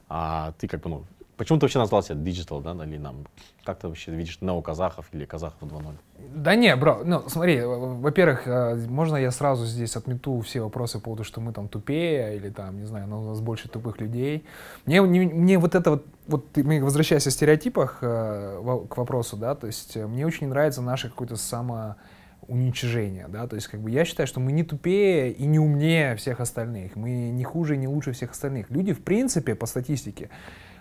[0.08, 1.04] а ты, как бы, ну,
[1.38, 3.24] почему ты вообще назвал себя Digital, да, или нам,
[3.64, 5.94] как ты вообще видишь неоказахов или казахов 2.0?
[6.34, 11.04] Да не, бро, ну смотри, во-первых, э, можно я сразу здесь отмету все вопросы по
[11.04, 14.44] поводу, что мы там тупее, или там, не знаю, ну, у нас больше тупых людей.
[14.84, 19.54] Мне, не- мне вот это вот, вот мы возвращаясь о стереотипах э, к вопросу, да,
[19.54, 24.04] то есть э, мне очень нравится наше какое-то самоуничижение, да, то есть как бы я
[24.04, 27.88] считаю, что мы не тупее и не умнее всех остальных, мы не хуже и не
[27.88, 28.70] лучше всех остальных.
[28.70, 30.30] Люди, в принципе, по статистике,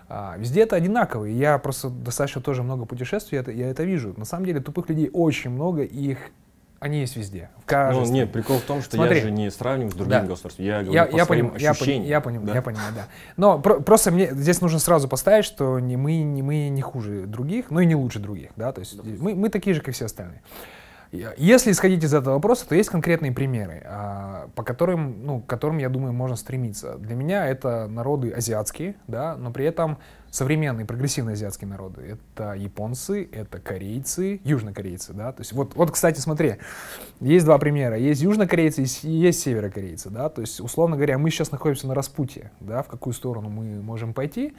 [0.09, 1.37] а, везде это одинаковые.
[1.37, 4.13] Я просто достаточно тоже много путешествую, я это, я это вижу.
[4.17, 6.17] На самом деле тупых людей очень много, и их
[6.79, 7.49] они есть везде.
[7.63, 9.15] В каждой Ну, нет, прикол в том, что Смотри.
[9.17, 10.27] я же не сравниваю с другими Да.
[10.27, 10.67] государствами.
[10.67, 12.03] Я говорю Я, по я, своим поним- я, ощущениям.
[12.03, 12.53] поним- я, поним- да.
[12.53, 13.07] я понимаю, да.
[13.35, 17.25] Но про- просто мне здесь нужно сразу поставить, что не мы, не мы не хуже
[17.25, 20.05] других, но и не лучше других, да, то есть мы, мы такие же, как все
[20.05, 20.41] остальные.
[21.11, 25.77] Если исходить из этого вопроса, то есть конкретные примеры, а, по которым, ну, к которым,
[25.77, 26.95] я думаю, можно стремиться.
[26.97, 29.97] Для меня это народы азиатские, да, но при этом
[30.29, 32.17] современные, прогрессивные азиатские народы.
[32.35, 35.31] Это японцы, это корейцы, южнокорейцы, да.
[35.31, 36.55] То есть вот, вот, кстати, смотри,
[37.21, 37.97] есть два примера.
[37.97, 40.29] Есть южнокорейцы, есть, есть северокорейцы, да.
[40.29, 44.13] То есть, условно говоря, мы сейчас находимся на распутье, да, в какую сторону мы можем
[44.13, 44.55] пойти.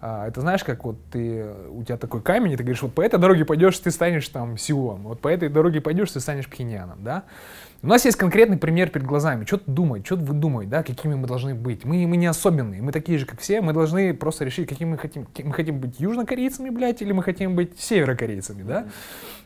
[0.00, 3.02] А, это знаешь, как вот ты, у тебя такой камень, и ты говоришь, вот по
[3.02, 7.04] этой дороге пойдешь, ты станешь там Сеулом, вот по этой дороге пойдешь, ты станешь Пхеньяном,
[7.04, 7.24] да?
[7.82, 9.44] У нас есть конкретный пример перед глазами.
[9.44, 11.84] Что думать, что вы думаете, да, какими мы должны быть?
[11.84, 14.98] Мы, мы не особенные, мы такие же, как все, мы должны просто решить, каким мы
[14.98, 15.26] хотим.
[15.42, 18.86] Мы хотим быть южнокорейцами, блядь, или мы хотим быть северокорейцами, да?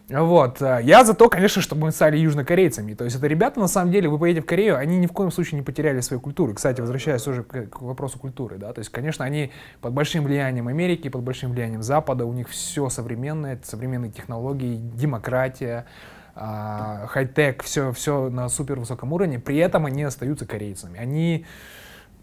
[0.09, 0.61] Вот.
[0.61, 2.95] а, Я за то, конечно, чтобы мы стали южнокорейцами.
[2.95, 5.31] То есть это ребята, на самом деле, вы поедете в Корею, они ни в коем
[5.31, 6.55] случае не потеряли свою культуру.
[6.55, 9.51] Кстати, возвращаясь тоже к, вопросу культуры, да, то есть, конечно, они
[9.81, 14.77] под большим влиянием Америки, под большим влиянием Запада, у них все современное, это современные технологии,
[14.77, 15.87] демократия,
[16.35, 20.99] а, хай-тек, все, все на супер высоком уровне, при этом они остаются корейцами.
[20.99, 21.47] Они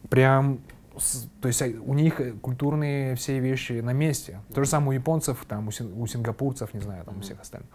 [0.09, 0.59] прям,
[1.41, 4.41] то есть э, у них э, культурные все вещи на месте.
[4.53, 7.39] То же самое у японцев, там, у, син- у сингапурцев, не знаю, там, у всех
[7.39, 7.69] остальных.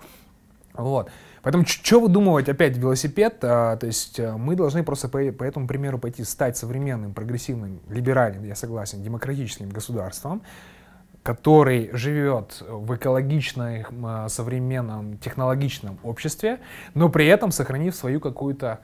[0.75, 1.11] Вот.
[1.43, 3.39] Поэтому что выдумывать опять велосипед?
[3.43, 7.81] а, то есть э, мы должны просто по, по этому примеру пойти стать современным, прогрессивным,
[7.89, 10.43] либеральным, я согласен, демократическим государством,
[11.23, 16.61] который живет в экологичном, э, современном, технологичном обществе,
[16.95, 18.81] но при этом сохранив свою какую-то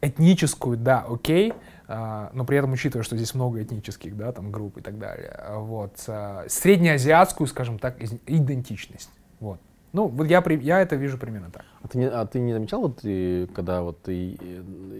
[0.00, 1.56] этническую, да, окей, а,
[1.88, 5.58] но при этом учитывая, что здесь много этнических, да, там групп и так далее, а,
[5.58, 9.10] вот, а, среднеазиатскую, скажем так, идентичность,
[9.40, 9.58] вот.
[9.94, 11.64] Ну, вот я, я это вижу примерно так.
[11.80, 14.36] А ты не, а ты не замечал, вот, ты, когда вот ты,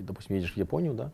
[0.02, 1.10] допустим, едешь в Японию, да,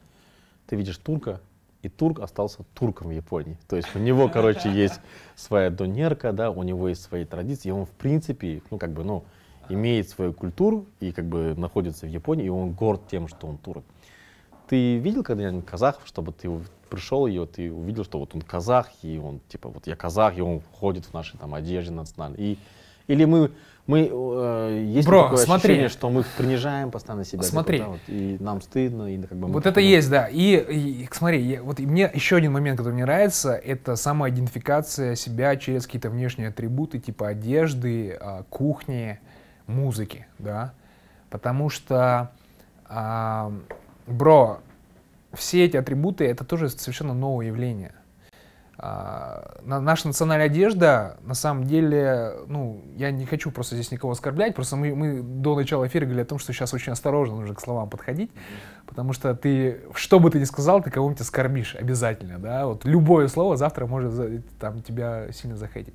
[0.68, 1.41] ты видишь турка,
[1.83, 3.59] и турк остался турком в Японии.
[3.68, 5.01] То есть у него, короче, есть
[5.35, 9.03] своя донерка, да, у него есть свои традиции, и он, в принципе, ну, как бы,
[9.03, 9.25] ну,
[9.68, 13.59] имеет свою культуру и как бы находится в Японии, и он горд тем, что он
[13.59, 13.85] турок.
[14.69, 16.51] Ты видел когда-нибудь казахов, чтобы ты
[16.89, 20.37] пришел и вот ты увидел, что вот он казах, и он типа вот я казах,
[20.39, 22.39] и он ходит в нашей там одежде национальной.
[22.39, 22.59] И,
[23.07, 23.51] или мы,
[23.87, 25.73] мы э, есть Бро, такое смотри.
[25.73, 27.79] ощущение, что мы принижаем постоянно себя, типа, Смотри.
[27.81, 30.27] да, вот, и нам стыдно, и как бы Вот это есть, да.
[30.29, 35.17] И, и, смотри, я- вот и мне еще один момент, который мне нравится, это самоидентификация
[35.17, 39.19] себя через какие-то внешние атрибуты, типа одежды, а, кухни,
[39.67, 40.73] музыки, да.
[41.29, 42.31] Потому что,
[42.87, 43.53] а,
[44.07, 44.61] бро,
[45.33, 47.95] все эти атрибуты это тоже совершенно новое явление.
[48.77, 54.12] А, на- наша национальная одежда, на самом деле, ну, я не хочу просто здесь никого
[54.12, 57.55] оскорблять, просто мы, мы до начала эфира говорили о том, что сейчас очень осторожно нужно
[57.55, 58.33] к словам подходить,
[58.87, 63.29] потому что ты, что бы ты ни сказал, ты кого-нибудь оскорбишь обязательно, да, вот любое
[63.29, 65.95] слово завтра может там тебя сильно захейтить.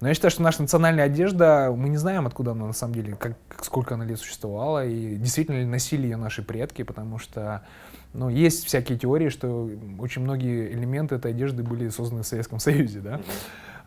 [0.00, 3.14] Но я считаю, что наша национальная одежда, мы не знаем, откуда она на самом деле,
[3.14, 7.62] как, сколько она лет существовала, и действительно ли носили ее наши предки, потому что
[8.16, 13.00] ну, есть всякие теории, что очень многие элементы этой одежды были созданы в Советском Союзе,
[13.00, 13.20] да.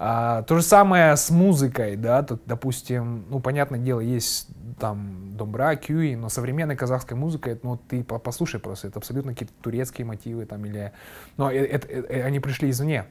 [0.01, 4.47] А, то же самое с музыкой, да, тут, допустим, ну, понятное дело, есть
[4.79, 9.33] там домбра, кюи, но современная казахская музыка, это, ну, ты по- послушай просто, это абсолютно
[9.33, 10.93] какие-то турецкие мотивы там или,
[11.35, 13.07] ну, э- это- э- они пришли извне.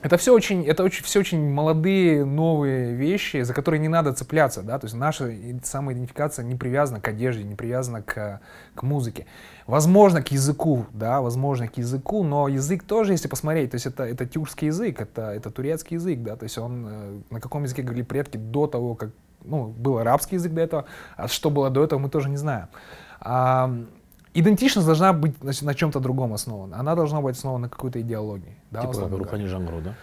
[0.00, 4.62] Это все очень, это очень, все очень молодые, новые вещи, за которые не надо цепляться,
[4.62, 5.30] да, то есть наша
[5.62, 8.40] самоидентификация не привязана к одежде, не привязана к,
[8.74, 9.26] к музыке.
[9.66, 14.02] Возможно, к языку, да, возможно, к языку, но язык тоже, если посмотреть, то есть это,
[14.02, 17.82] это тюркский язык, это, это турецкий язык, да, то есть он, э, на каком языке
[17.82, 19.10] говорили предки до того, как,
[19.42, 20.84] ну, был арабский язык до этого,
[21.16, 22.68] а что было до этого, мы тоже не знаем.
[23.20, 23.74] А,
[24.34, 26.78] идентичность должна быть на, на чем-то другом основана.
[26.78, 28.56] Она должна быть основана на какой-то идеологии.
[28.70, 29.08] Да, Типа.
[29.08, 29.94] Рухани Жангру, да?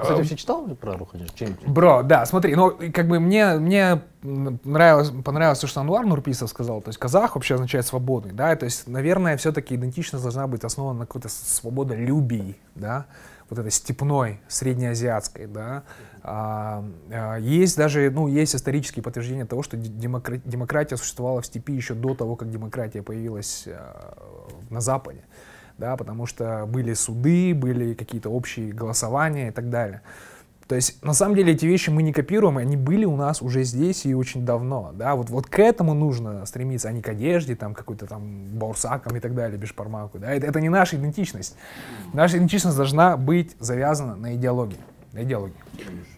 [0.00, 1.26] Кстати, вообще читал про Рухани?
[1.66, 6.80] Бро, да, смотри, ну, как бы мне, мне нравилось, понравилось то, что Ануар Нурписов сказал,
[6.80, 11.00] то есть казах вообще означает свободный, да, то есть, наверное, все-таки идентичность должна быть основана
[11.00, 13.06] на какой-то свободолюбии, да,
[13.50, 15.82] вот этой степной, среднеазиатской, да.
[16.22, 21.74] А, а, есть даже, ну, есть исторические подтверждения того, что демокра- демократия существовала в степи
[21.74, 24.16] еще до того, как демократия появилась а,
[24.70, 25.22] на Западе
[25.78, 30.02] да, потому что были суды, были какие-то общие голосования и так далее.
[30.72, 33.62] То есть, на самом деле, эти вещи мы не копируем, они были у нас уже
[33.62, 37.54] здесь и очень давно, да, вот, вот к этому нужно стремиться, а не к одежде,
[37.56, 41.56] там, какой-то там баурсакам и так далее, бешпармаку, да, это, это не наша идентичность.
[42.14, 44.78] Наша идентичность должна быть завязана на идеологии,
[45.12, 45.56] на идеологии.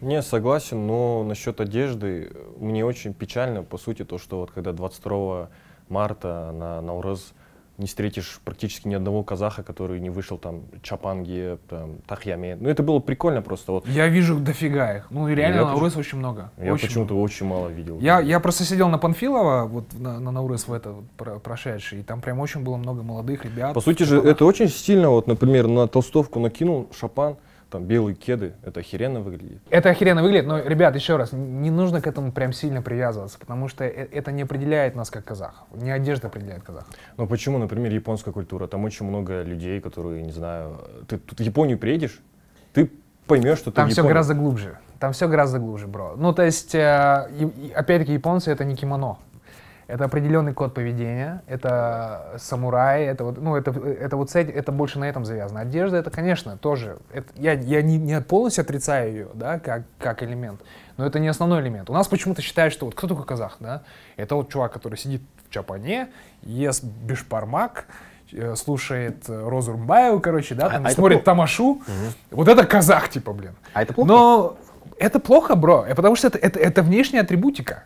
[0.01, 4.73] Не, согласен, но насчет одежды э, мне очень печально, по сути, то, что вот когда
[4.73, 5.49] 22
[5.89, 7.33] марта на Наурыз
[7.79, 12.57] не встретишь практически ни одного казаха, который не вышел там чапанги, там, тахьяме.
[12.61, 13.73] Ну, это было прикольно просто.
[13.73, 16.51] Вот Я вижу дофига их, ну, и реально Я на Наурыз очень много.
[16.57, 17.25] я очень почему-то много.
[17.25, 17.99] очень мало видел.
[18.01, 22.01] Я, я просто сидел на Панфилова, вот на, на Наурыз в это вот про- прошедший,
[22.01, 23.75] и там прям очень было много молодых ребят.
[23.75, 25.11] По сути же, это очень стильно.
[25.11, 27.37] Вот, например, на толстовку накинул шапан,
[27.75, 28.53] там белые кеды.
[28.63, 29.61] Это охеренно выглядит.
[29.69, 33.67] Это охеренно выглядит, но, ребят, еще раз, не нужно к этому прям сильно привязываться, потому
[33.67, 35.67] что э- это не определяет нас как казахов.
[35.75, 36.89] Не одежда определяет казахов.
[37.17, 38.69] Но почему, например, японская культура?
[38.69, 42.21] Там очень много людей, которые, не знаю, ты тут в Японию приедешь,
[42.73, 42.89] ты
[43.27, 44.79] поймешь, что ты Там все гораздо глубже.
[45.01, 46.15] Там все гораздо глубже, бро.
[46.17, 47.29] Ну, то есть, э,
[47.75, 49.19] опять-таки, японцы это не кимоно.
[49.87, 54.99] Это определенный код поведения, это самураи, это вот, ну, это, это вот эти- это больше
[54.99, 55.61] на этом завязано.
[55.61, 60.23] Одежда, это, конечно, тоже, это, я, я не, не полностью отрицаю ее, да, как, как
[60.23, 60.63] элемент,
[60.97, 61.91] но это не основной элемент.
[61.91, 63.83] У нас почему-то считают, что вот кто такой казах, да?
[64.17, 66.09] Это вот чувак, который сидит в чапане,
[66.43, 67.85] ест бешпармак,
[68.33, 71.25] э, слушает э, Розу Румбаеву, короче, да, А- там а смотрит плохо.
[71.27, 71.83] Тамашу.
[72.31, 73.53] Вот это казах, типа, блин.
[73.75, 74.09] А это плохо?
[74.09, 74.57] Но
[74.99, 77.85] это плохо, бро, потому что это, это, это внешняя атрибутика.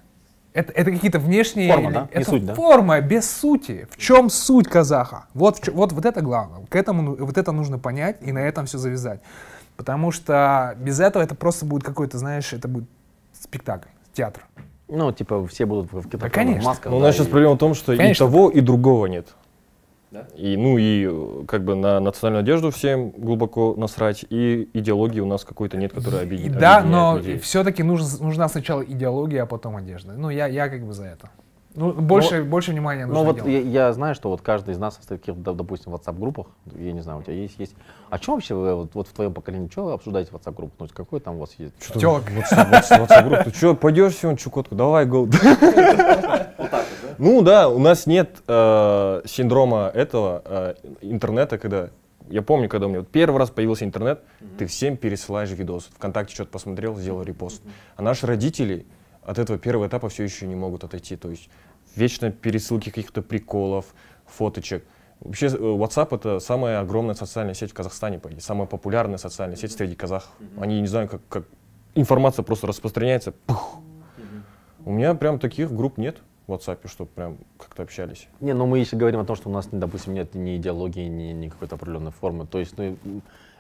[0.59, 1.73] Это, это какие-то внешние...
[1.73, 2.01] Форма, да?
[2.13, 2.55] Не Это суть, да?
[2.55, 3.87] форма, без сути.
[3.93, 5.27] В чем суть казаха?
[5.33, 6.67] Вот, вот, вот это главное.
[6.67, 9.21] К этому, ну- вот это нужно понять и на этом все завязать.
[9.77, 12.89] Потому что без этого это просто будет какой-то, знаешь, это будет
[13.41, 14.43] спектакль, театр.
[14.89, 16.71] Ну, типа, все будут в каких-то Да, конечно.
[16.71, 16.91] масках.
[16.91, 18.25] Но у да, нас сейчас и- проблема в том, что Конечно.
[18.25, 19.29] и того, и другого нет.
[20.37, 25.27] И, ну и э, как бы на национальную одежду всем глубоко насрать, и идеологии у
[25.27, 26.59] нас какой-то нет, которая объединяет.
[26.59, 27.39] да, объединяет но людей.
[27.39, 30.15] все-таки нужна сначала идеология, а потом одежда.
[30.15, 31.31] Ну, я, я как бы за это.
[31.79, 33.53] Ну, больше, больше внимания нужно Ну вот делать.
[33.67, 37.01] я, я знаю, что вот каждый из нас состоит в каких-то, допустим, WhatsApp-группах, я не
[37.01, 37.75] знаю, у тебя есть, есть.
[38.11, 40.75] А что вообще вы, вот, вот в твоем поколении, что вы обсуждаете в WhatsApp-группах?
[40.79, 41.75] Ну, какой там у вас есть?
[41.81, 41.99] Что.
[41.99, 44.75] WhatsApp, WhatsApp, WhatsApp группа, ты что, пойдешь сегодня Чукотку?
[44.75, 45.33] Давай, go.
[47.19, 51.91] Ну да, у нас нет э, синдрома этого э, интернета, когда
[52.31, 54.23] я помню, когда у меня вот первый раз появился интернет,
[54.59, 55.91] ты всем пересылаешь видос.
[55.95, 57.63] Вконтакте что-то посмотрел, сделал репост.
[57.97, 58.87] А наши родители
[59.29, 61.17] от этого первого этапа все еще не могут отойти.
[61.17, 61.49] То есть
[61.99, 63.87] вечно пересылки каких-то приколов,
[64.27, 64.85] фоточек.
[65.21, 69.57] Вообще э, WhatsApp это самая огромная социальная сеть в Казахстане, по идее, самая популярная социальная
[69.57, 70.31] сеть среди казахов.
[70.59, 71.45] Они не знаю, как, как
[71.95, 73.33] информация просто распространяется.
[73.33, 73.81] пух.
[74.85, 78.29] У меня прям таких групп нет в WhatsApp, чтобы прям как-то общались.
[78.41, 81.33] Не, но мы если говорим о том, что у нас, допустим, нет ни идеологии, ни,
[81.33, 82.97] ни какой-то определенной формы, то есть, ну,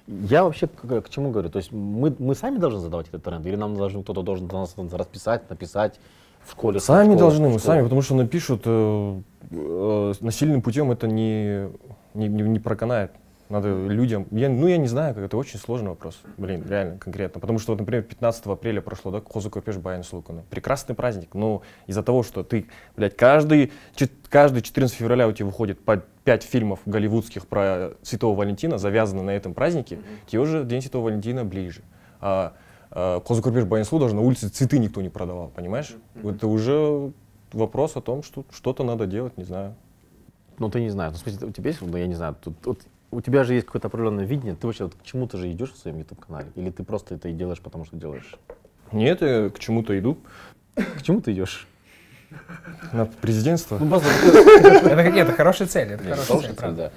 [0.06, 1.50] я вообще к, к чему говорю?
[1.50, 4.74] То есть мы, мы сами должны задавать этот тренд, или нам должен кто-то должен нас
[4.92, 6.00] расписать, написать
[6.48, 9.20] в в Сами школах, должны, в мы сами, потому что напишут э,
[9.50, 11.68] э, насильным путем это не,
[12.14, 13.12] не, не, не проканает.
[13.48, 17.40] Надо людям, я, ну я не знаю, как это очень сложный вопрос, блин, реально, конкретно.
[17.40, 20.42] Потому что, вот, например, 15 апреля прошло, да, Хозу Копеш Баян Слукана.
[20.50, 25.46] Прекрасный праздник, но из-за того, что ты, блядь, каждый, чет- каждый 14 февраля у тебя
[25.46, 30.82] выходит по 5 фильмов голливудских про Святого Валентина, завязаны на этом празднике, тебе уже День
[30.82, 31.80] Святого Валентина ближе.
[32.20, 32.52] А,
[33.00, 35.94] а Хозу Копеш Баян Слу даже на улице цветы никто не продавал, понимаешь?
[36.22, 37.12] Это уже
[37.52, 39.74] вопрос о том, что что-то надо делать, не знаю.
[40.58, 41.12] Ну, ты не знаешь.
[41.12, 42.80] Ну, в смысле, у тебя есть, ну, я не знаю, тут, вот
[43.12, 45.78] у тебя же есть какое-то определенное видение, ты вообще вот к чему-то же идешь в
[45.78, 46.48] своем YouTube-канале?
[46.56, 48.34] Или ты просто это и делаешь, потому что делаешь?
[48.90, 50.18] Нет, я к чему-то иду.
[50.74, 51.68] К чему ты идешь?
[52.92, 53.78] На президентство.
[53.78, 56.92] Ну, просто Это, как- это хорошая цель, это хорошая цель, цель, правда.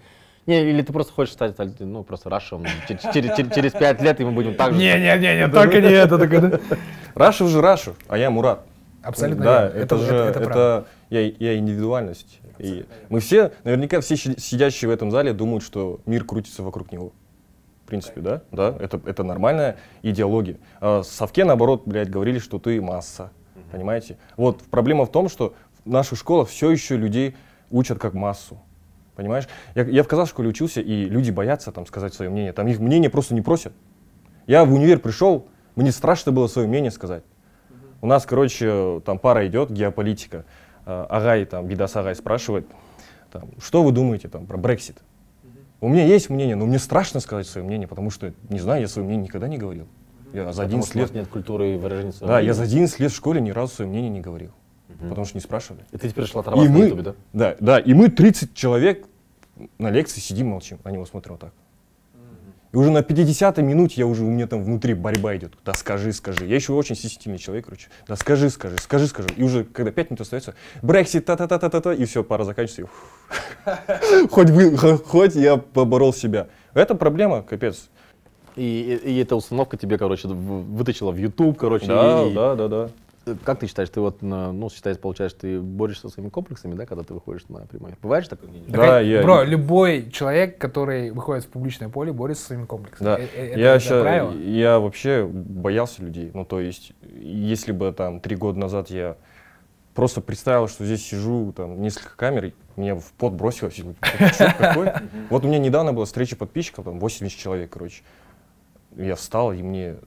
[0.48, 2.66] Не, или ты просто хочешь стать, ну, просто Рашем.
[2.88, 4.80] Через, через, пять лет и мы будем так же.
[4.80, 6.60] Не, не, не, не, только не это.
[7.16, 8.66] Рашев же Рашев, а я Мурат.
[9.04, 9.80] Абсолютно Да, верно.
[9.80, 12.40] это, же, это, я, я индивидуальность.
[12.60, 16.92] И мы все, наверняка все щи- сидящие в этом зале думают, что мир крутится вокруг
[16.92, 17.12] него.
[17.84, 18.42] В принципе, да?
[18.52, 20.58] Да, это, это нормальная идеология.
[20.80, 23.32] А Совке, наоборот, блядь, говорили, что ты масса.
[23.72, 24.18] Понимаете?
[24.38, 27.36] Вот проблема в том, что в наших школах все еще людей
[27.70, 28.60] учат как массу.
[29.16, 29.48] Понимаешь?
[29.76, 32.54] Я, я в казахской школе учился, и люди боятся там сказать свое мнение.
[32.54, 33.74] Там их мнение просто не просят.
[34.48, 37.24] Я в универ пришел, мне страшно было свое мнение сказать.
[38.02, 40.46] У нас, короче, там пара идет, геополитика.
[40.86, 42.66] А, Агай, там, Бидас Агай спрашивает,
[43.32, 44.98] там, что вы думаете там, про Брексит?
[45.80, 48.88] У меня есть мнение, но мне страшно сказать свое мнение, потому что, не знаю, я
[48.88, 49.88] свое мнение никогда не говорил.
[50.34, 52.54] Я за Потому 11 что у нас лет, нет культуры выражения своего да, я мнения.
[52.54, 54.52] за 11 лет в школе ни разу свое мнение не говорил,
[55.02, 55.84] потому что не спрашивали.
[55.92, 57.16] И ты теперь шла И мы, Ютубе, да?
[57.34, 59.06] да, да, и мы 30 человек
[59.78, 61.54] на лекции сидим, молчим, на него смотрим вот так.
[62.74, 65.54] И уже на 50-й минуте я уже, у меня там внутри борьба идет.
[65.66, 66.46] Да скажи, скажи.
[66.46, 67.90] Я еще очень стеснительный человек, короче.
[68.08, 69.28] Да скажи, скажи, скажи, скажи.
[69.36, 72.88] И уже, когда 5 минут остается, Брексит, та-та-та-та-та-та, и все, пора заканчивается.
[74.32, 76.48] Хоть, вы, хоть я поборол себя.
[76.74, 77.90] Это проблема, капец.
[78.56, 81.88] И, и, и эта установка тебе, короче, вытащила в YouTube, короче.
[81.88, 82.90] Да, и- да, да, да.
[83.44, 87.04] Как ты считаешь, ты вот, ну, считаешь, получаешь, ты борешься со своими комплексами, да, когда
[87.04, 87.94] ты выходишь на прямой?
[88.02, 88.50] Бывает же такое?
[88.68, 93.06] Да, Так, я- Бро, любой человек, который выходит в публичное поле, борется со своими комплексами.
[93.06, 94.32] Да, Э, э, это- я, это ща- правило.
[94.34, 96.32] я вообще боялся людей.
[96.34, 99.18] Ну, то есть, если бы там три года назад я
[99.94, 103.80] просто представил, что здесь сижу, там несколько камер, и меня в пот бросилось.
[105.30, 108.02] Вот у меня недавно была встреча подписчиков, там 80 человек, короче.
[108.96, 109.98] Я встал, и мне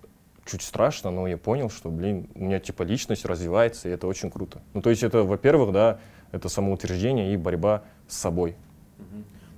[0.45, 4.31] чуть страшно, но я понял, что, блин, у меня типа личность развивается, и это очень
[4.31, 4.63] круто.
[4.73, 5.99] Ну, то есть это, во-первых, да,
[6.33, 8.57] это самоутверждение и борьба с собой.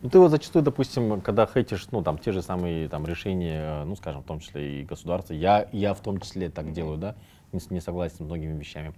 [0.02, 3.96] Ну, ты вот зачастую, допустим, когда хейтишь, ну, там, те же самые там решения, ну,
[3.96, 7.16] скажем, в том числе и государства, я, я в том числе так делаю, да,
[7.52, 8.94] не, не согласен с многими вещами.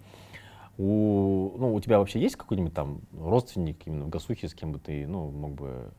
[0.77, 4.79] У, ну, у тебя вообще есть какой-нибудь там родственник именно в Гасухе, с кем бы
[4.79, 5.91] ты, ну, мог бы...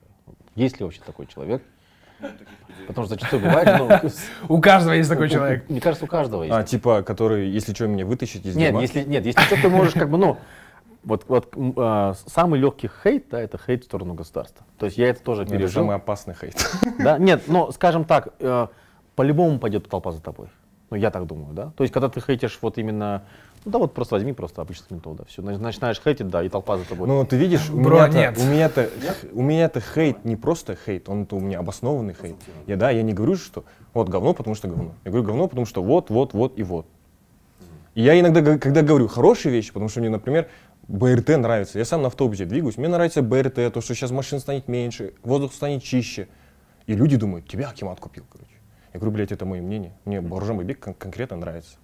[0.55, 1.63] Есть ли вообще такой человек?
[2.87, 4.09] Потому что зачастую бывает, ну,
[4.57, 5.69] У каждого есть такой человек.
[5.69, 6.55] мне кажется, у каждого есть.
[6.55, 8.81] А, типа, который, если что, меня вытащить из Нет, дерьма?
[8.81, 10.37] если, нет, если что, ты можешь как бы, ну,
[11.03, 14.65] вот, вот а, самый легкий хейт, да, это хейт в сторону государства.
[14.77, 15.83] То есть я это тоже Это пережил.
[15.83, 16.55] самый опасный хейт.
[16.99, 18.67] Да, нет, но, скажем так, э,
[19.15, 20.47] по-любому пойдет толпа за тобой.
[20.89, 21.71] Ну, я так думаю, да.
[21.77, 25.15] То есть, когда ты хейтишь вот именно, ну да вот просто возьми просто обычных ментов,
[25.15, 27.07] да, все, начинаешь хейтить, да, и толпа за тобой.
[27.07, 28.37] Ну, ты видишь, у Бро, меня-то, нет.
[28.37, 28.89] у меня-то,
[29.33, 32.35] у меня-то хейт не просто хейт, он у меня обоснованный хейт.
[32.67, 34.93] Я, да, я не говорю, что вот говно, потому что говно.
[35.03, 36.85] Я говорю говно, потому что вот, вот, вот и вот.
[37.95, 40.47] И я иногда, когда говорю хорошие вещи, потому что мне, например,
[40.87, 41.77] БРТ нравится.
[41.77, 45.53] Я сам на автобусе двигаюсь, мне нравится БРТ, то, что сейчас машин станет меньше, воздух
[45.53, 46.27] станет чище.
[46.87, 48.51] И люди думают, тебя Акимат купил, короче.
[48.93, 49.93] Я говорю, блядь, это мое мнение.
[50.05, 51.77] Мне Бауржан Бабек кон- конкретно нравится.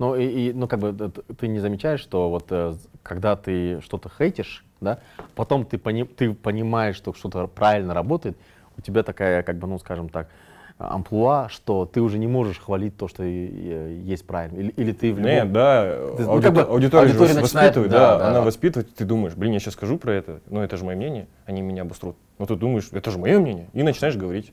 [0.00, 3.80] Ну, и, и, ну, как бы т- ты не замечаешь, что вот э, когда ты
[3.82, 4.98] что-то хейтишь, да,
[5.34, 8.36] потом ты, пони- ты понимаешь, что что-то правильно работает,
[8.78, 10.28] у тебя такая, как бы, ну, скажем так,
[10.78, 14.58] амплуа, что ты уже не можешь хвалить то, что есть правильно.
[14.58, 15.30] Или, или ты в любом...
[15.32, 18.28] Нет, да, Ты- ну, как бы аудитория, же аудитория вас- начинает, воспитывает, да, да, да.
[18.30, 21.26] она воспитывает, ты думаешь, блин, я сейчас скажу про это, но это же мое мнение,
[21.44, 22.16] они меня обострут.
[22.38, 24.52] Но ты думаешь, это же мое мнение, и начинаешь говорить.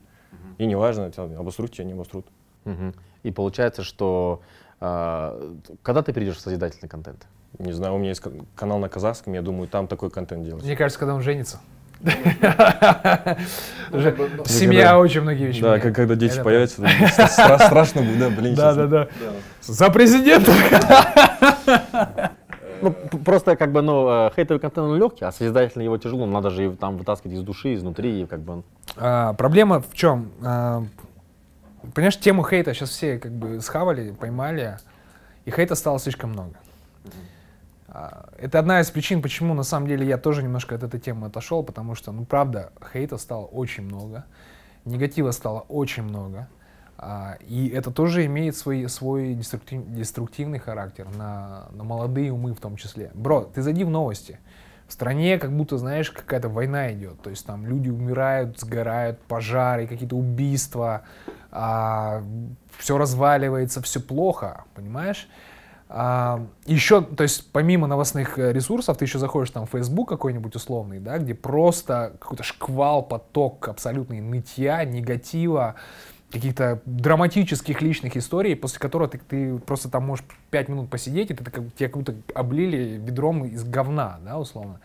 [0.58, 2.26] И неважно, обострут тебя, не обострут.
[2.66, 2.92] Мгм.
[3.22, 4.42] И получается, что
[4.78, 7.26] когда ты перейдешь в созидательный контент?
[7.58, 10.64] Не знаю, у меня есть ка- канал на казахском, я думаю, там такой контент делать.
[10.64, 11.58] Мне кажется, когда он женится.
[13.92, 14.14] Уже
[14.44, 15.60] Семья очень многие вещи.
[15.62, 16.86] Да, когда дети появятся,
[17.28, 18.54] страшно будет, да, блин.
[18.54, 19.08] Да, да, да.
[19.62, 20.52] За президента.
[22.80, 26.50] Ну, просто как бы, ну, э, хейтовый контент он легкий, а созидательный его тяжело, надо
[26.50, 28.62] же его там вытаскивать из души, изнутри, и как бы...
[28.96, 30.30] А, Проблема в чем?
[30.44, 30.84] А,
[31.94, 34.78] Понимаешь, тему хейта сейчас все как бы схавали, поймали,
[35.44, 36.54] и хейта стало слишком много.
[37.88, 41.28] А, Это одна из причин, почему на самом деле я тоже немножко от этой темы
[41.28, 44.24] отошел, потому что, ну правда, хейта стало очень много,
[44.84, 46.48] негатива стало очень много,
[46.98, 52.60] а, и это тоже имеет свой, свой деструктив- деструктивный характер на, на молодые умы в
[52.60, 53.10] том числе.
[53.14, 54.38] Бро, ты зайди в новости.
[54.88, 57.20] В стране как будто, знаешь, какая-то война идет.
[57.20, 61.02] То есть там люди умирают, сгорают, пожары, какие-то убийства,
[61.50, 65.28] все разваливается, все плохо, понимаешь?
[65.90, 70.54] А, еще, то есть помимо новостных э, ресурсов, ты еще заходишь там в Facebook какой-нибудь
[70.54, 75.76] условный, да, где просто какой-то шквал, поток абсолютный нытья, негатива,
[76.30, 81.34] каких-то драматических личных историй, после которых ты, ты просто там можешь пять минут посидеть, и
[81.34, 84.80] ты тебя как будто облили ведром из говна, да, условно.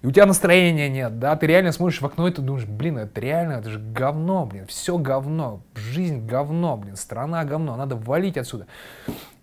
[0.00, 2.98] И у тебя настроения нет, да, ты реально смотришь в окно и ты думаешь, блин,
[2.98, 8.36] это реально, это же говно, блин, все говно, жизнь говно, блин, страна говно, надо валить
[8.36, 8.66] отсюда.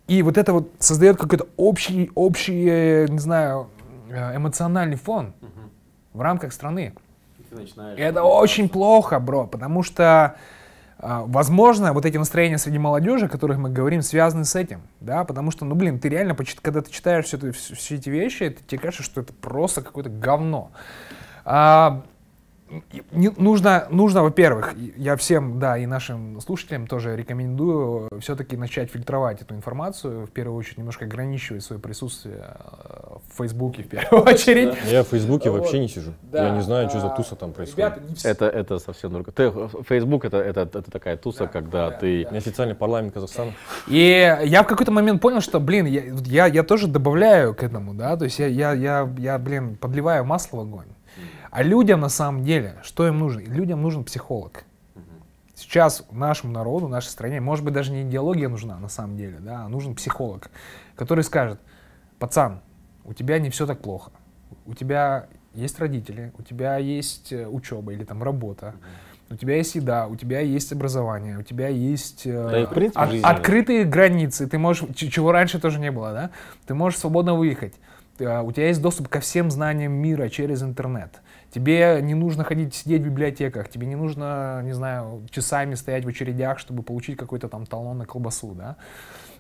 [0.07, 3.67] И вот это вот создает какой-то общий, общий, э, не знаю,
[4.09, 5.33] э, эмоциональный фон
[6.13, 6.93] в рамках страны.
[7.97, 10.35] И это очень плохо, бро, потому что,
[11.27, 15.51] возможно, вот эти настроения среди молодежи, о которых мы говорим, связаны с этим, да, потому
[15.51, 18.63] что, ну, блин, ты реально, когда ты читаешь все, это, вс- все эти вещи, это,
[18.63, 20.71] тебе кажется, что это просто какое-то говно.
[21.43, 22.03] А,
[23.11, 29.41] не- нужно, нужно, во-первых, я всем, да, и нашим слушателям тоже рекомендую все-таки начать фильтровать
[29.41, 34.73] эту информацию, в первую очередь немножко ограничивать свое присутствие э, в Фейсбуке в первую очередь.
[34.89, 35.59] Я в Фейсбуке Вот.
[35.59, 36.13] вообще не сижу.
[36.23, 37.77] Да, Я не знаю, что за туса там происходит.
[37.95, 39.33] Ребята, не все- Это, это совсем другое.
[39.33, 39.51] Ты,
[39.87, 42.25] Facebook это, это, это такая туса, когда ты...
[42.31, 43.53] Неофициальный парламент Казахстана.
[43.87, 47.93] И я в какой-то момент понял, что, блин, я, я, я тоже добавляю к этому,
[47.93, 50.85] да, то есть я, я, я, я, блин, подливаю масло в огонь.
[51.55, 53.39] А людям на самом деле, что им нужно?
[53.39, 54.65] Людям нужен психолог.
[55.55, 59.61] Сейчас нашему народу, нашей стране, может быть, даже не идеология нужна на самом деле, да,
[59.63, 60.51] а нужен психолог,
[60.97, 61.61] который скажет,
[62.19, 62.59] пацан,
[63.05, 64.11] у тебя не все так плохо,
[64.65, 68.75] у тебя есть родители, у тебя есть э, учеба или там работа,
[69.29, 72.99] у тебя есть еда, у тебя есть образование, у тебя есть э, Да в принципе
[72.99, 73.25] от- жизнь.
[73.25, 76.31] открытые границы, ты можешь, чего раньше тоже не было, да,
[76.67, 77.75] ты можешь свободно выехать,
[78.19, 81.21] Э, у тебя есть доступ ко всем знаниям мира через интернет.
[81.55, 86.09] Тебе не нужно ходить сидеть в библиотеках, тебе не нужно, не знаю, часами стоять в
[86.09, 88.75] очередях, чтобы получить какой-то там талон на колбасу, да.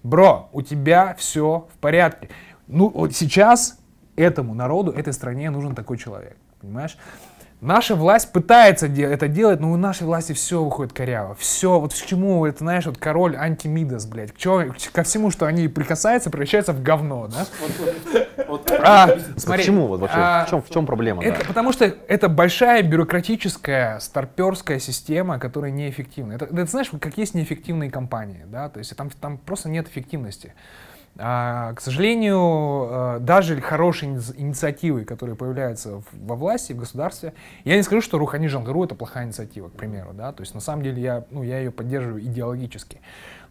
[0.01, 2.29] Бро, у тебя все в порядке.
[2.67, 3.79] Ну, вот сейчас
[4.15, 6.97] этому народу, этой стране нужен такой человек, понимаешь?
[7.59, 11.35] Наша власть пытается это делать, но у нашей власти все выходит коряво.
[11.35, 15.47] Все, вот к чему, это знаешь, вот король антимидас, блядь, к к- ко всему, что
[15.47, 17.45] они прикасаются, превращается в говно, да?
[18.79, 20.17] А, смотри, Почему вот вообще?
[20.17, 21.23] а, в, чем, в чем проблема?
[21.23, 21.45] это да?
[21.47, 26.33] потому что это большая бюрократическая, старперская система, которая неэффективна.
[26.33, 30.53] Это, это знаешь, как есть неэффективные компании, да, то есть там, там просто нет эффективности.
[31.17, 37.33] А, к сожалению, э, даже хорошие ини- инициативы, которые появляются во власти, в государстве,
[37.63, 40.59] я не скажу, что Рухани Жангару это плохая инициатива, к примеру, да, то есть на
[40.59, 42.99] самом деле я, ну, я ее поддерживаю идеологически.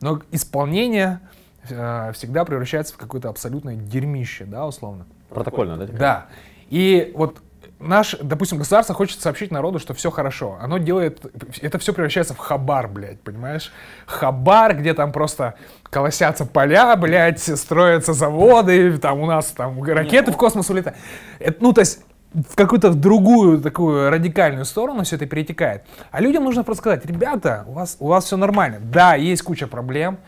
[0.03, 1.21] Но исполнение
[1.65, 5.07] всегда превращается в какое-то абсолютное дерьмище, да, условно.
[5.31, 5.87] Протокольно, да?
[5.87, 6.27] Да.
[6.69, 7.39] И вот
[7.79, 10.59] наш, допустим, государство хочет сообщить народу, что все хорошо.
[10.61, 11.25] Оно делает,
[11.61, 13.73] это все превращается в хабар, блядь, понимаешь?
[14.07, 15.55] Хабар, где там просто
[15.85, 20.99] колосятся поля, блядь, строятся заводы, там у нас там ракеты в космос улетают.
[21.39, 22.01] Это, ну, то есть
[22.33, 25.85] в какую-то другую такую радикальную сторону все это перетекает.
[26.11, 28.79] А людям нужно просто сказать, ребята, у вас, у вас все нормально.
[28.81, 30.19] Да, есть куча проблем,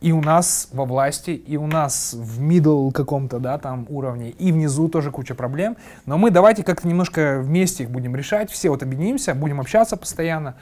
[0.00, 4.50] и у нас во власти, и у нас в middle каком-то, да, там уровне, и
[4.52, 5.76] внизу тоже куча проблем.
[6.06, 10.56] Но мы давайте как-то немножко вместе их будем решать, все вот объединимся, будем общаться постоянно.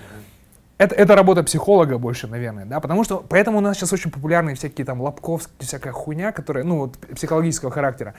[0.76, 4.54] Это, это работа психолога больше, наверное, да, потому что, поэтому у нас сейчас очень популярны
[4.54, 8.14] всякие там лобковские, всякая хуйня, которая, ну, вот, психологического характера.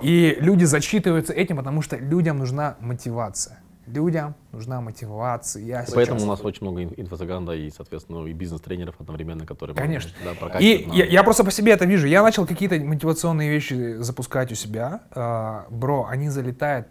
[0.00, 3.58] И люди зачитываются этим, потому что людям нужна мотивация.
[3.86, 5.86] Людям нужна мотивация.
[5.94, 9.76] Поэтому у нас очень много инфо-цыган, и, соответственно, и бизнес-тренеров одновременно, которые...
[9.76, 10.10] Конечно.
[10.24, 12.06] Да, и я, я просто по себе это вижу.
[12.06, 15.02] Я начал какие-то мотивационные вещи запускать у себя.
[15.14, 16.88] Uh, бро, они залетают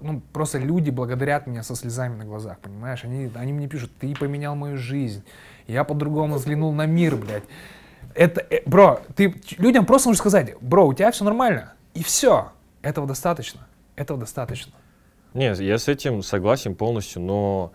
[0.00, 3.04] ну, просто люди благодарят меня со слезами на глазах, понимаешь?
[3.04, 5.22] Они, они мне пишут, ты поменял мою жизнь,
[5.66, 7.44] я по-другому взглянул на мир, блядь.
[8.14, 12.52] Это, э, бро, ты людям просто нужно сказать, бро, у тебя все нормально, и все.
[12.82, 13.66] Этого достаточно,
[13.96, 14.72] этого достаточно.
[15.34, 17.72] Нет, я с этим согласен полностью, но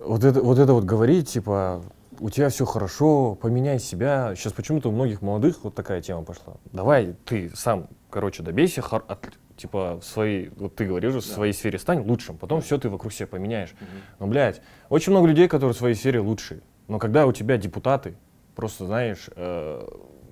[0.00, 1.82] вот это вот, это вот говорить, типа,
[2.20, 4.34] у тебя все хорошо, поменяй себя.
[4.36, 6.54] Сейчас почему-то у многих молодых вот такая тема пошла.
[6.72, 11.20] Давай ты сам, короче, добейся от, типа, в своей, вот ты говоришь, да.
[11.20, 13.72] в своей сфере стань лучшим, потом все ты вокруг себя поменяешь.
[13.72, 13.86] Угу.
[14.20, 16.62] Но, блядь, очень много людей, которые в своей сфере лучшие.
[16.86, 18.16] Но когда у тебя депутаты,
[18.54, 19.86] просто, знаешь, э,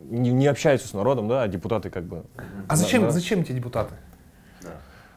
[0.05, 2.25] не, не общаются с народом, да, а депутаты как бы...
[2.69, 3.95] А зачем, да, зачем эти депутаты?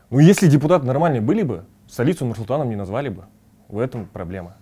[0.10, 3.26] Ну, если депутаты нормальные были бы, столицу Нурсултаном не назвали бы.
[3.68, 4.58] В этом проблема.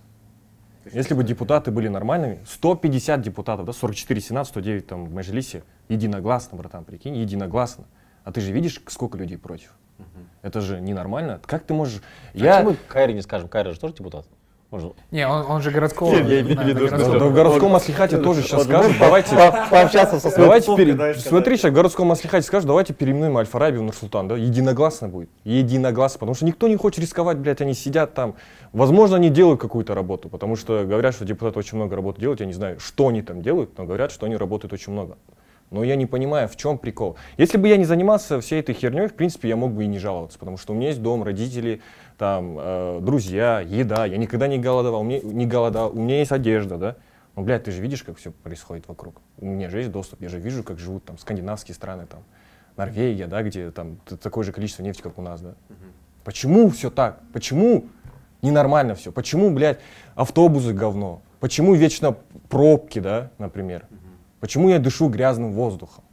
[0.91, 6.57] Если бы депутаты были нормальными, 150 депутатов, да, 44 сенат, 109 там в Мажилисе, единогласно,
[6.57, 7.85] братан, прикинь, единогласно.
[8.23, 9.73] А ты же видишь, сколько людей против?
[9.99, 10.07] Угу.
[10.41, 11.39] Это же ненормально.
[11.45, 12.01] Как ты можешь...
[12.33, 12.57] А я...
[12.57, 13.47] Почему Кайри не скажем?
[13.47, 14.27] Кайри же тоже депутат.
[14.69, 14.95] Может...
[15.11, 16.13] Не, он, он же городского.
[16.13, 16.97] Я имею в виду, что...
[16.97, 19.35] В городском маслихате тоже сейчас скажут, давайте...
[19.71, 24.35] Пообщаться со Давайте, смотри, сейчас в городском маслихате скажут, давайте переименуем Аль-Фараби в Нурсултан, да,
[24.35, 28.35] единогласно будет, единогласно, потому что никто не хочет рисковать, блядь, они сидят там.
[28.73, 32.45] Возможно, они делают какую-то работу, потому что говорят, что депутаты очень много работы делают, я
[32.45, 35.17] не знаю, что они там делают, но говорят, что они работают очень много.
[35.69, 37.17] Но я не понимаю, в чем прикол.
[37.37, 39.99] Если бы я не занимался всей этой херней, в принципе, я мог бы и не
[39.99, 41.81] жаловаться, потому что у меня есть дом, родители,
[42.17, 44.05] там, э, друзья, еда.
[44.05, 46.95] Я никогда не голодал, мне, не голодал, у меня есть одежда, да.
[47.35, 49.21] Но, блядь, ты же видишь, как все происходит вокруг.
[49.37, 52.21] У меня же есть доступ, я же вижу, как живут там скандинавские страны, там,
[52.75, 55.49] Норвегия, да, где там такое же количество нефти, как у нас, да.
[55.49, 55.77] Угу.
[56.23, 57.21] Почему все так?
[57.33, 57.85] Почему
[58.41, 59.11] ненормально все?
[59.11, 59.79] Почему, блядь,
[60.15, 61.21] автобусы говно?
[61.39, 62.17] Почему вечно
[62.49, 63.85] пробки, да, например?
[63.89, 63.99] Угу.
[64.39, 66.03] Почему я дышу грязным воздухом?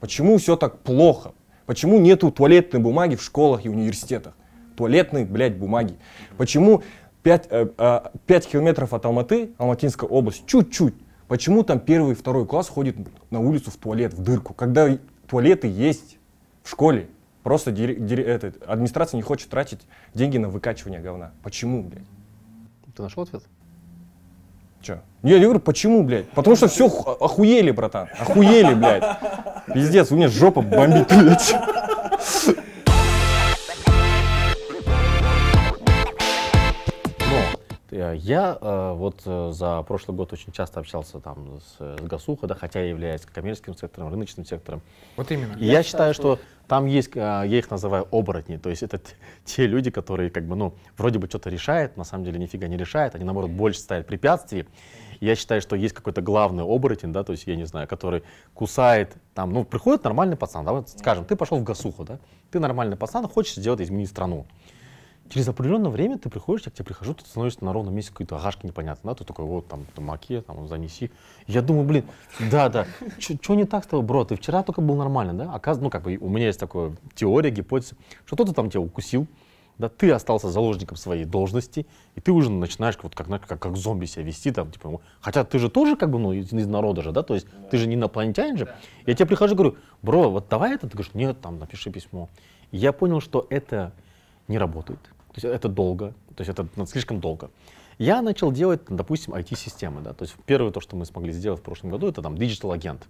[0.00, 1.32] Почему все так плохо?
[1.64, 4.34] Почему нету туалетной бумаги в школах и университетах?
[4.76, 5.96] Туалетной, блядь, бумаги.
[6.36, 6.82] Почему
[7.22, 10.94] 5, 5 э, километров от Алматы, Алматинская область, чуть-чуть,
[11.28, 12.96] почему там первый и второй класс ходит
[13.30, 14.88] на улицу в туалет, в дырку, когда
[15.26, 16.18] туалеты есть
[16.62, 17.08] в школе?
[17.42, 19.80] Просто дир, дир, это, администрация не хочет тратить
[20.14, 21.32] деньги на выкачивание говна.
[21.42, 22.06] Почему, блядь?
[22.96, 23.42] Ты нашел ответ?
[24.80, 25.00] Че?
[25.22, 26.28] Я говорю, почему, блядь?
[26.30, 28.08] Потому что все охуели, братан.
[28.18, 29.04] Охуели, блядь.
[29.72, 31.54] Пиздец, у меня жопа бомбит, блядь.
[37.94, 42.54] Я э, вот э, за прошлый год очень часто общался там с, с Гасуха, да,
[42.54, 44.82] хотя я являюсь коммерческим сектором, рыночным сектором.
[45.16, 45.56] Вот именно.
[45.58, 49.00] И я, я считаю, что, что там есть, я их называю оборотни, то есть это
[49.44, 52.76] те люди, которые как бы, ну, вроде бы что-то решают, на самом деле нифига не
[52.76, 54.66] решают, они наоборот больше ставят препятствий.
[55.20, 58.24] Я считаю, что есть какой-то главный оборотень, да, то есть я не знаю, который
[58.54, 62.18] кусает, там, ну, приходит нормальный пацан, да, вот, скажем, ты пошел в Гасуху, да,
[62.50, 64.46] ты нормальный пацан, хочешь сделать, изменить страну
[65.28, 68.36] через определенное время ты приходишь, я к тебе прихожу, ты становишься на ровном месте какой-то
[68.36, 71.10] агашки непонятно, да, ты такой, вот там, там маке, там, занеси.
[71.46, 72.04] Я думаю, блин,
[72.50, 72.86] да, да,
[73.18, 76.02] что не так с тобой, бро, ты вчера только был нормально, да, оказывается, ну, как
[76.02, 77.96] бы у меня есть такая теория, гипотеза,
[78.26, 79.26] что кто-то там тебя укусил,
[79.78, 84.06] да, ты остался заложником своей должности, и ты уже начинаешь вот как, как, как зомби
[84.06, 87.12] себя вести, там, типа, хотя ты же тоже как бы, ну, из, из народа же,
[87.12, 88.74] да, то есть ты же не инопланетянин же.
[89.06, 92.28] Я тебе прихожу и говорю, бро, вот давай это, ты говоришь, нет, там, напиши письмо.
[92.70, 93.92] И я понял, что это
[94.46, 95.00] не работает.
[95.34, 97.50] То есть это долго, то есть это ну, слишком долго.
[97.98, 100.00] Я начал делать, допустим, IT-системы.
[100.00, 100.12] Да?
[100.12, 103.06] То есть первое то, что мы смогли сделать в прошлом году, это там digital агент.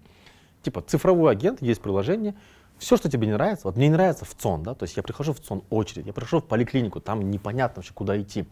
[0.63, 2.35] Типа цифровой агент, есть приложение,
[2.79, 5.03] все, что тебе не нравится, вот мне не нравится в ЦОН, да, то есть я
[5.03, 8.47] прихожу в ЦОН очередь, я прихожу в поликлинику, там непонятно вообще, куда идти.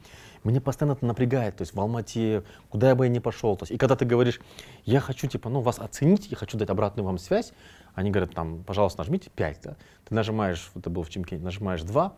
[0.45, 3.57] Мне постоянно это напрягает, то есть в Алмате, куда я бы я ни пошел.
[3.57, 4.41] То есть, и когда ты говоришь,
[4.85, 7.53] я хочу, типа, ну, вас оценить, я хочу дать обратную вам связь,
[7.95, 9.77] они говорят, там, пожалуйста, нажмите 5, да.
[10.09, 12.12] Ты нажимаешь, это был в Чемкине, нажимаешь 2,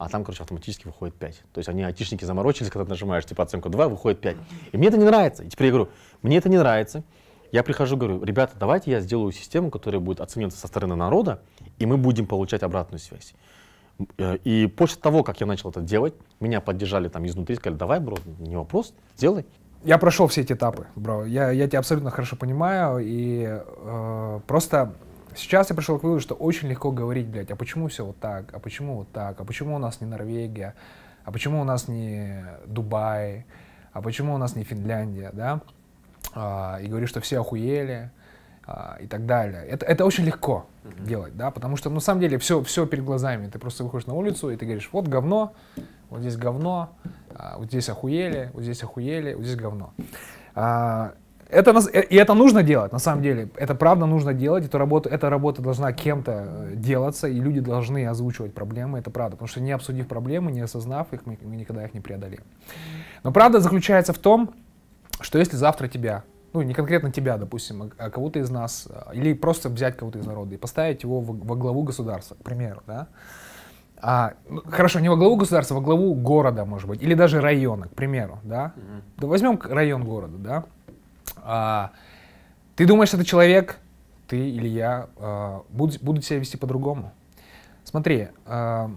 [0.00, 1.42] а там, короче, автоматически выходит 5.
[1.52, 4.36] То есть они айтишники заморочились, когда ты нажимаешь типа оценку 2, выходит 5.
[4.72, 5.44] И мне это не нравится.
[5.44, 5.90] И теперь я говорю,
[6.22, 7.04] мне это не нравится.
[7.52, 11.42] Я прихожу, говорю, ребята, давайте я сделаю систему, которая будет оцениваться со стороны народа,
[11.78, 13.34] и мы будем получать обратную связь.
[14.16, 18.00] Э, и после того, как я начал это делать, меня поддержали там изнутри, сказали, давай,
[18.00, 19.44] бро, не вопрос, сделай.
[19.84, 21.26] я прошел все эти этапы, бро.
[21.26, 23.00] Я, я тебя абсолютно хорошо понимаю.
[23.02, 24.94] И э, просто
[25.34, 28.52] сейчас я пришел к выводу, что очень легко говорить, блядь, а почему все вот так,
[28.52, 30.74] а почему вот так, а почему у нас не Норвегия,
[31.24, 33.46] а почему у нас не Дубай,
[33.92, 35.60] а почему у нас не Финляндия, да?
[36.34, 38.10] А, и говорить, что все охуели
[38.66, 39.64] а, и так далее.
[39.64, 41.04] Это, это очень легко mm-hmm.
[41.04, 43.48] делать, да, потому что, ну, на самом деле, все, все перед глазами.
[43.48, 45.54] Ты просто выходишь на улицу и ты говоришь, вот говно,
[46.08, 46.90] вот здесь говно,
[47.34, 49.92] а, вот здесь охуели, вот здесь охуели, вот здесь говно.
[50.54, 51.14] А,
[51.50, 53.48] это, э, и это нужно делать, на самом деле.
[53.56, 54.64] Это правда нужно делать.
[54.64, 58.98] Эту работу, эта работа должна кем-то э, делаться, и люди должны озвучивать проблемы.
[58.98, 59.36] Это правда.
[59.36, 62.42] Потому что не обсудив проблемы, не осознав их, мы, мы никогда их не преодолеем.
[63.22, 64.54] Но правда заключается в том,
[65.20, 69.10] что если завтра тебя, ну не конкретно тебя, допустим, а, а кого-то из нас, а,
[69.12, 72.82] или просто взять кого-то из народа и поставить его во, во главу государства, к примеру,
[72.86, 73.08] да,
[74.02, 77.88] а, ну, хорошо, не во главу государства, во главу города, может быть, или даже района,
[77.88, 78.72] к примеру, да.
[78.74, 79.02] Mm-hmm.
[79.18, 80.64] Да возьмем район города, да.
[81.36, 81.92] А,
[82.76, 83.78] ты думаешь, это человек,
[84.26, 87.12] ты или я, а, будут, будут себя вести по-другому?
[87.84, 88.90] Смотри, а,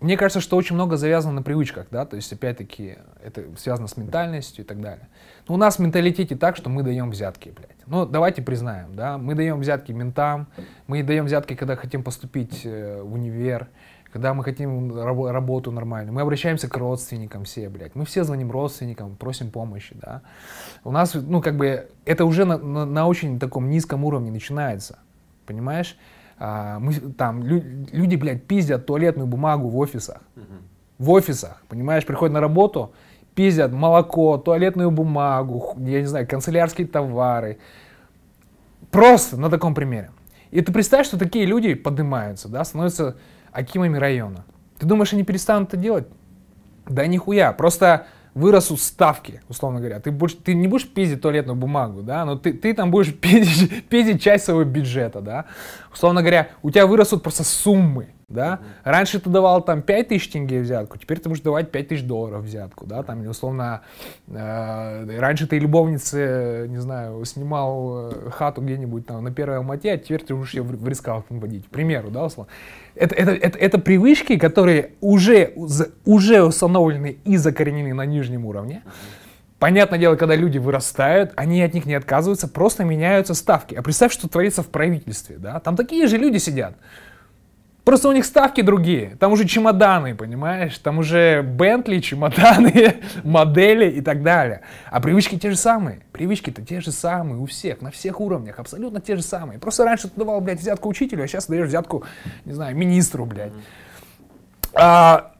[0.00, 3.96] мне кажется, что очень много завязано на привычках, да, то есть, опять-таки, это связано с
[3.96, 5.08] ментальностью и так далее.
[5.48, 7.76] Но у нас в менталитете так, что мы даем взятки, блядь.
[7.86, 10.48] Ну, давайте признаем, да, мы даем взятки ментам,
[10.86, 13.68] мы даем взятки, когда хотим поступить э, в универ,
[14.16, 17.94] когда мы хотим раб- работу нормальную, мы обращаемся к родственникам все, блядь.
[17.94, 20.22] Мы все звоним родственникам, просим помощи, да.
[20.84, 25.00] У нас, ну, как бы, это уже на, на, на очень таком низком уровне начинается,
[25.44, 25.98] понимаешь?
[26.38, 27.62] А, мы, там лю,
[27.92, 30.22] люди, блядь, пиздят туалетную бумагу в офисах.
[30.96, 32.94] В офисах, понимаешь, приходят на работу,
[33.34, 37.58] пиздят молоко, туалетную бумагу, я не знаю, канцелярские товары.
[38.90, 40.10] Просто на таком примере.
[40.50, 43.16] И ты представь, что такие люди поднимаются, да, становятся
[43.56, 44.44] акимами района.
[44.78, 46.06] Ты думаешь, они перестанут это делать?
[46.86, 47.52] Да нихуя.
[47.52, 49.98] Просто вырастут ставки, условно говоря.
[49.98, 53.88] Ты, будешь, ты не будешь пиздить туалетную бумагу, да, но ты, ты там будешь пиздить,
[53.88, 55.46] пиздить часть своего бюджета, да.
[55.96, 58.60] Условно говоря, у тебя вырастут просто суммы, да.
[58.60, 58.90] Mm-hmm.
[58.90, 62.44] Раньше ты давал там 5 тысяч тенге взятку, теперь ты можешь давать 5 тысяч долларов
[62.44, 63.80] взятку, да, там, или условно,
[64.28, 69.96] э, раньше ты любовнице, не знаю, снимал э, хату где-нибудь там на первой алмате, а
[69.96, 72.52] теперь ты можешь ее в, в рискалкинг водить, к примеру, да, условно
[72.96, 75.52] это, это, это, это привычки, которые уже,
[76.04, 78.82] уже установлены и закоренены на нижнем уровне.
[79.58, 83.74] Понятное дело, когда люди вырастают, они от них не отказываются, просто меняются ставки.
[83.74, 85.60] А представь, что творится в правительстве, да?
[85.60, 86.74] Там такие же люди сидят.
[87.86, 89.16] Просто у них ставки другие.
[89.20, 90.76] Там уже чемоданы, понимаешь?
[90.78, 94.62] Там уже Бентли, чемоданы, модели и так далее.
[94.90, 96.00] А привычки те же самые.
[96.12, 99.60] Привычки-то те же самые у всех, на всех уровнях, абсолютно те же самые.
[99.60, 102.02] Просто раньше ты давал, блядь, взятку учителю, а сейчас даешь взятку,
[102.44, 103.52] не знаю, министру, блядь.
[104.74, 105.35] А,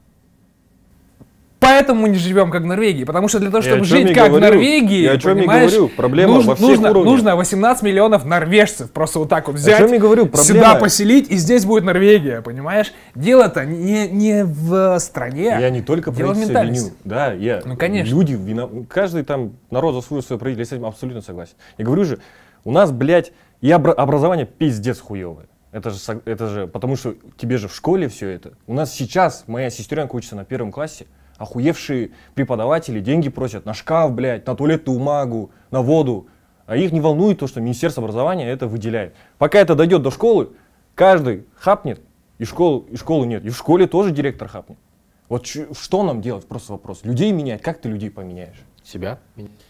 [1.67, 3.05] Поэтому мы не живем как в Норвегии.
[3.05, 4.37] Потому что для того, чтобы жить как говорю.
[4.37, 5.89] в Норвегии, я о чем понимаешь, говорю.
[5.97, 7.13] Проблема нужно, во всех нужно, уровнях.
[7.13, 10.27] нужно 18 миллионов норвежцев просто вот так вот взять, о чем я говорю.
[10.27, 10.45] Проблема...
[10.45, 12.93] сюда поселить, и здесь будет Норвегия, понимаешь?
[13.15, 15.57] Дело-то не, не в стране.
[15.61, 16.93] Я не только правительство виню.
[17.05, 18.11] Да, я, ну, конечно.
[18.11, 18.69] Люди, вина...
[18.89, 21.55] каждый там народ заслуживает свое правительство, я с этим абсолютно согласен.
[21.79, 22.19] Я говорю же,
[22.65, 25.47] у нас, блядь, и образование пиздец хуевое.
[25.73, 28.53] Это же, это же, потому что тебе же в школе все это.
[28.67, 31.07] У нас сейчас моя сестренка учится на первом классе,
[31.39, 36.29] охуевшие преподаватели деньги просят на шкаф, блядь, на туалетную бумагу, на воду.
[36.67, 39.15] А их не волнует то, что Министерство образования это выделяет.
[39.39, 40.51] Пока это дойдет до школы,
[40.95, 42.01] каждый хапнет,
[42.39, 43.45] и, школу, и школы нет.
[43.45, 44.79] И в школе тоже директор хапнет.
[45.29, 46.47] Вот что нам делать?
[46.47, 47.01] Просто вопрос.
[47.05, 47.63] Людей менять.
[47.63, 48.63] Как ты людей поменяешь?
[48.87, 49.19] Себя?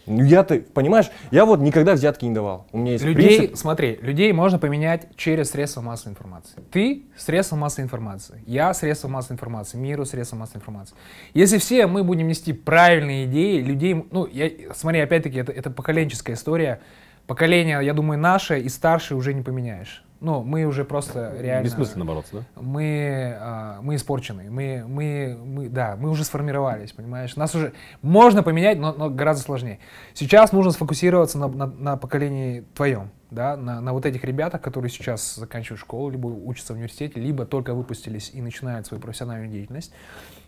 [0.05, 2.67] Ну я ты, понимаешь, я вот никогда взятки не давал.
[2.71, 3.57] У меня есть людей, принцип.
[3.57, 6.61] смотри, людей можно поменять через средства массовой информации.
[6.69, 10.95] Ты средство массовой информации, я средство массовой информации, миру средство массовой информации.
[11.33, 16.35] Если все мы будем нести правильные идеи, людей, ну, я, смотри, опять-таки, это, это поколенческая
[16.35, 16.79] история.
[17.25, 21.65] Поколение, я думаю, наше и старшее уже не поменяешь ну, мы уже просто реально...
[21.65, 22.61] Бессмысленно бороться, да?
[22.61, 27.35] Мы, а, мы испорчены, мы, мы, мы, да, мы уже сформировались, понимаешь?
[27.35, 29.79] Нас уже можно поменять, но, но гораздо сложнее.
[30.13, 34.89] Сейчас нужно сфокусироваться на, на, на поколении твоем, да, на, на вот этих ребятах, которые
[34.89, 39.93] сейчас заканчивают школу, либо учатся в университете, либо только выпустились и начинают свою профессиональную деятельность.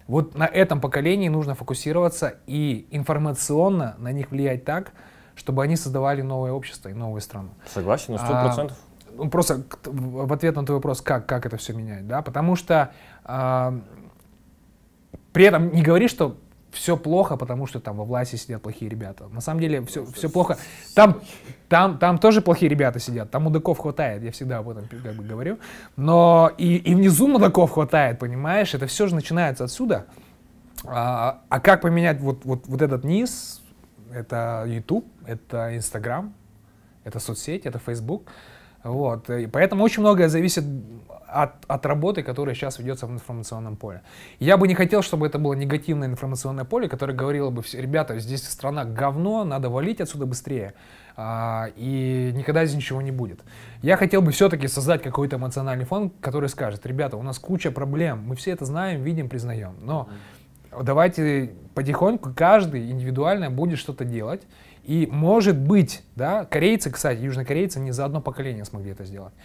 [0.08, 4.94] Вот на этом поколении нужно фокусироваться и информационно на них влиять так,
[5.36, 7.52] чтобы они создавали новое общество и новую страну.
[7.72, 8.78] Согласен, на сто процентов.
[8.78, 12.56] А, ну, просто в ответ на твой вопрос, как, как это все менять, да, потому
[12.56, 12.92] что
[13.26, 13.80] э,
[15.34, 16.38] при этом не говори, что
[16.72, 19.28] все плохо, потому что там во власти сидят плохие ребята.
[19.28, 20.58] На самом деле все, все плохо.
[20.94, 21.22] Там,
[21.68, 25.24] там, там тоже плохие ребята сидят, там мудаков хватает, я всегда об этом как бы
[25.24, 25.60] говорю.
[25.96, 28.74] Но и, и внизу мудаков хватает, понимаешь?
[28.74, 30.06] Это все же начинается отсюда.
[30.86, 33.62] А, а как поменять вот, вот, вот этот низ?
[34.12, 36.34] Это YouTube, это Instagram,
[37.04, 38.32] это соцсети, это Facebook.
[38.84, 39.30] Вот.
[39.30, 40.64] И поэтому очень многое зависит
[41.32, 44.02] от, от работы, которая сейчас ведется в информационном поле.
[44.40, 48.48] Я бы не хотел, чтобы это было негативное информационное поле, которое говорило бы, ребята, здесь
[48.48, 50.74] страна говно, надо валить отсюда быстрее,
[51.16, 53.42] а, и никогда здесь ничего не будет.
[53.82, 58.24] Я хотел бы все-таки создать какой-то эмоциональный фон, который скажет, ребята, у нас куча проблем,
[58.26, 60.10] мы все это знаем, видим, признаем, но
[60.84, 64.42] давайте потихоньку каждый индивидуально будет что-то делать,
[64.90, 69.36] и может быть, да, корейцы, кстати, южнокорейцы не за одно поколение смогли это сделать.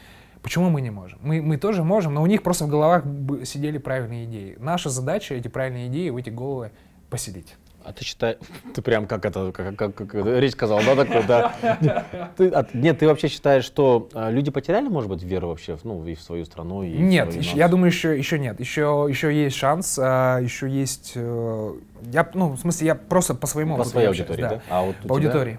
[0.40, 1.18] Почему мы не можем?
[1.20, 3.04] Мы, мы тоже можем, но у них просто в головах
[3.44, 4.56] сидели правильные идеи.
[4.58, 6.70] Наша задача эти правильные идеи в эти головы
[7.10, 7.56] поселить.
[7.85, 8.39] А ты считаешь,
[8.74, 11.55] ты прям как это, как, как, как речь сказал, да, такой, да.
[12.36, 16.05] Ты, а, нет, ты вообще считаешь, что а, люди потеряли, может быть, веру вообще, ну,
[16.06, 19.06] и в свою страну, и Нет, в свою еще, я думаю, еще, еще нет, еще,
[19.09, 21.74] еще есть шанс, а, еще есть, э,
[22.12, 24.48] я, ну, в смысле, я просто по своему По своей аудитории, да?
[24.48, 24.62] да?
[24.69, 25.12] А вот по тебя?
[25.15, 25.59] аудитории.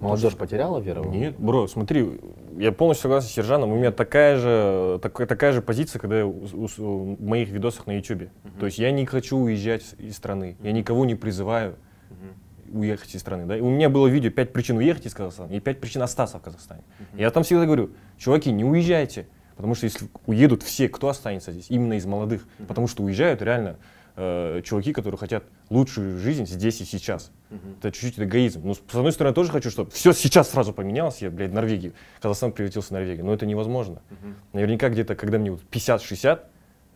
[0.00, 1.04] Молодежь потеряла веру?
[1.04, 2.20] Нет, бро, смотри,
[2.56, 3.70] я полностью согласен с Сержаном.
[3.70, 7.50] У меня такая же, так, такая же позиция, когда я у, у, у, в моих
[7.50, 8.22] видосах на YouTube.
[8.22, 8.58] Uh-huh.
[8.58, 10.56] То есть я не хочу уезжать из страны.
[10.58, 10.66] Uh-huh.
[10.66, 11.76] Я никого не призываю
[12.10, 12.78] uh-huh.
[12.78, 13.44] уехать из страны.
[13.44, 13.58] Да?
[13.58, 16.42] И у меня было видео «5 причин уехать из Казахстана» и «5 причин остаться в
[16.42, 16.82] Казахстане».
[16.98, 17.20] Uh-huh.
[17.20, 19.28] Я там всегда говорю, чуваки, не уезжайте.
[19.56, 21.66] Потому что если уедут все, кто останется здесь?
[21.68, 22.46] Именно из молодых.
[22.58, 22.66] Uh-huh.
[22.66, 23.76] Потому что уезжают реально
[24.16, 27.30] э, чуваки, которые хотят лучшую жизнь здесь и сейчас.
[27.50, 27.78] Uh-huh.
[27.78, 28.62] Это чуть-чуть эгоизм.
[28.64, 31.22] Но с одной стороны, я тоже хочу, чтобы все сейчас сразу поменялось.
[31.22, 31.92] Я, блядь, Норвегии.
[32.20, 33.24] Казахстан превратился в Норвегию.
[33.24, 34.02] Но это невозможно.
[34.10, 34.34] Uh-huh.
[34.52, 36.40] Наверняка где-то, когда мне вот 50-60,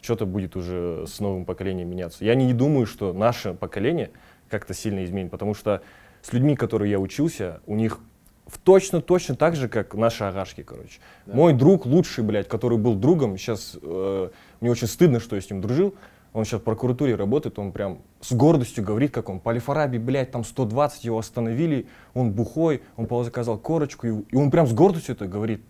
[0.03, 2.25] что-то будет уже с новым поколением меняться.
[2.25, 4.11] Я не думаю, что наше поколение
[4.49, 5.83] как-то сильно изменит, потому что
[6.23, 8.01] с людьми, которые я учился, у них
[8.47, 11.01] в точно-точно так же, как наши агашки, короче.
[11.27, 11.35] Да.
[11.35, 14.29] Мой друг лучший, блядь, который был другом, сейчас э,
[14.61, 15.95] мне очень стыдно, что я с ним дружил,
[16.35, 20.33] он сейчас в прокуратуре работает, он прям с гордостью говорит, как он, по Алифараби, блядь,
[20.33, 25.15] там 120 его остановили, он бухой, он заказал корочку, и, и он прям с гордостью
[25.15, 25.63] это говорит.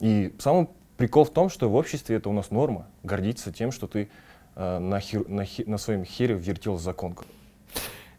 [0.00, 3.86] И самый прикол в том, что в обществе это у нас норма, гордиться тем, что
[3.86, 4.08] ты
[4.56, 7.14] э, на, хер, на, хер, на своем хере вертел закон.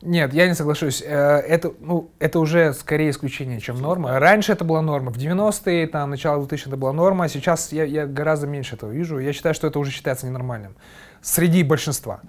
[0.01, 1.01] Нет, я не соглашусь.
[1.01, 4.19] Э, это, ну, это уже скорее исключение, чем норма.
[4.19, 5.11] Раньше это была норма.
[5.11, 7.27] В 90-е, там, начало 2000 это была норма.
[7.27, 9.17] Сейчас я, я гораздо меньше этого вижу.
[9.19, 10.75] Я считаю, что это уже считается ненормальным
[11.23, 12.21] среди большинства.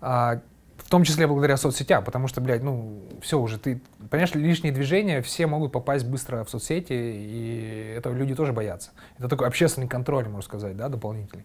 [0.00, 0.40] А,
[0.76, 5.22] в том числе благодаря соцсетям, потому что, блядь, ну, все уже, ты, понимаешь, лишние движения,
[5.22, 8.90] все могут попасть быстро в соцсети, и это люди тоже боятся.
[9.18, 11.44] Это такой общественный контроль, можно сказать, да, дополнительный.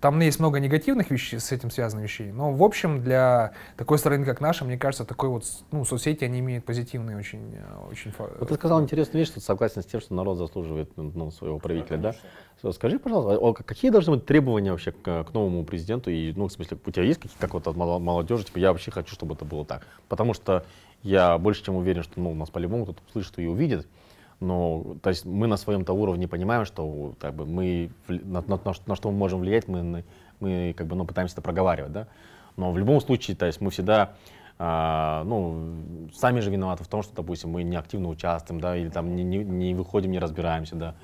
[0.00, 4.24] Там есть много негативных вещей, с этим связанных вещей, но, в общем, для такой страны,
[4.24, 7.58] как наша, мне кажется, такой вот, ну, соцсети, они имеют позитивные очень,
[7.90, 8.12] очень...
[8.18, 11.58] Вот ты сказал интересную вещь, что ты согласен с тем, что народ заслуживает ну, своего
[11.58, 12.14] правителя, да?
[12.72, 16.10] Скажи, пожалуйста, какие должны быть требования вообще к, к новому президенту?
[16.10, 18.92] И, ну, в смысле, у тебя есть какие-то, как вот от молодежи, типа, я вообще
[18.92, 19.84] хочу, чтобы это было так?
[20.08, 20.64] Потому что
[21.02, 23.86] я больше чем уверен, что, ну, нас по-любому кто-то услышит и увидит.
[24.40, 28.72] Но, то есть, мы на своем-то уровне понимаем, что, как бы, мы, на, на, на,
[28.86, 30.04] на что мы можем влиять, мы,
[30.40, 32.08] мы, как бы, ну, пытаемся это проговаривать, да?
[32.56, 34.14] Но в любом случае, то есть, мы всегда
[34.58, 38.88] а, ну, сами же виноваты в том, что, допустим, мы не активно участвуем, да, или
[38.90, 40.94] там не, не, не выходим, не разбираемся, да.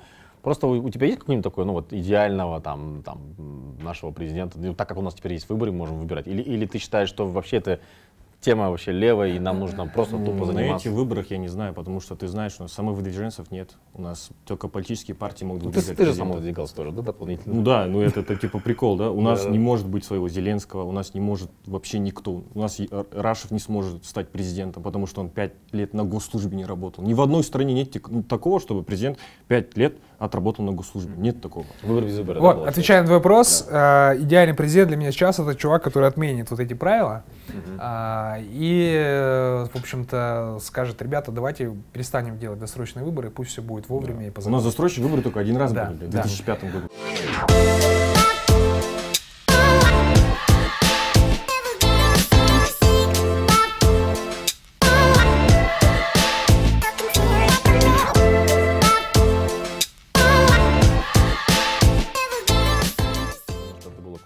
[0.41, 3.19] Просто у, у тебя есть какой-нибудь такой, ну вот, идеального там, там,
[3.81, 6.27] нашего президента, ну, так как у нас теперь есть выборы, можем выбирать?
[6.27, 7.81] Или, или ты считаешь, что вообще это
[8.41, 10.53] тема вообще левая, и нам нужно просто тупо заниматься.
[10.53, 13.75] На этих выборах я не знаю, потому что ты знаешь, что самых выдвиженцев нет.
[13.93, 15.87] У нас только политические партии могут выдвигать.
[15.87, 17.55] Ты, ты же сам выдвигался тоже, да, дополнительно?
[17.55, 19.11] Ну да, ну это, это типа прикол, да.
[19.11, 22.43] У нас не может быть своего Зеленского, у нас не может вообще никто.
[22.53, 22.79] У нас
[23.11, 27.03] Рашев не сможет стать президентом, потому что он пять лет на госслужбе не работал.
[27.03, 29.17] Ни в одной стране нет ну, такого, чтобы президент
[29.47, 31.13] пять лет отработал на госслужбе.
[31.17, 31.65] Нет такого.
[31.81, 32.39] Выбор без выбора.
[32.39, 34.13] Вот, отвечая на твой вопрос, да.
[34.13, 37.79] э, идеальный президент для меня сейчас это чувак, который отменит вот эти правила угу.
[37.79, 44.19] э, и, в общем-то, скажет, ребята, давайте перестанем делать досрочные выборы, пусть все будет вовремя
[44.19, 44.27] да.
[44.27, 45.85] и по У нас досрочные выборы только один раз да.
[45.85, 46.67] были, в 2005 да.
[46.67, 46.89] году.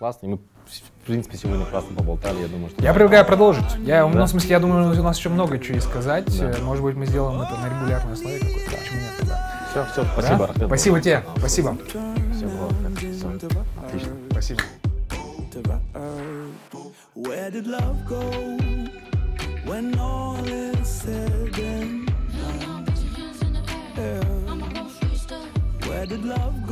[0.04, 0.26] Классно.
[0.26, 2.42] И мы, в принципе, сегодня классно поболтали.
[2.42, 2.84] Я думаю, что...
[2.84, 3.64] Я предлагаю продолжить.
[3.86, 4.10] Я, да.
[4.10, 6.26] ну, в смысле, я думаю, у нас еще много чего сказать.
[6.40, 6.58] Да.
[6.62, 8.72] Может быть, мы сделаем это на регулярной основе какой-то.
[8.72, 9.14] Почему нет?
[9.26, 9.66] Да.
[9.72, 10.50] Все, все, спасибо.
[10.56, 10.66] Да?
[10.68, 11.24] Спасибо тебе.
[11.38, 11.78] Спасибо.
[11.88, 12.70] Все было.
[12.98, 13.28] Все.
[13.88, 14.12] Отлично.
[14.32, 14.62] Спасибо.
[17.16, 18.20] Where did love go
[19.66, 22.86] when all is said and done?
[23.96, 24.24] Yeah.
[25.88, 26.68] Where did love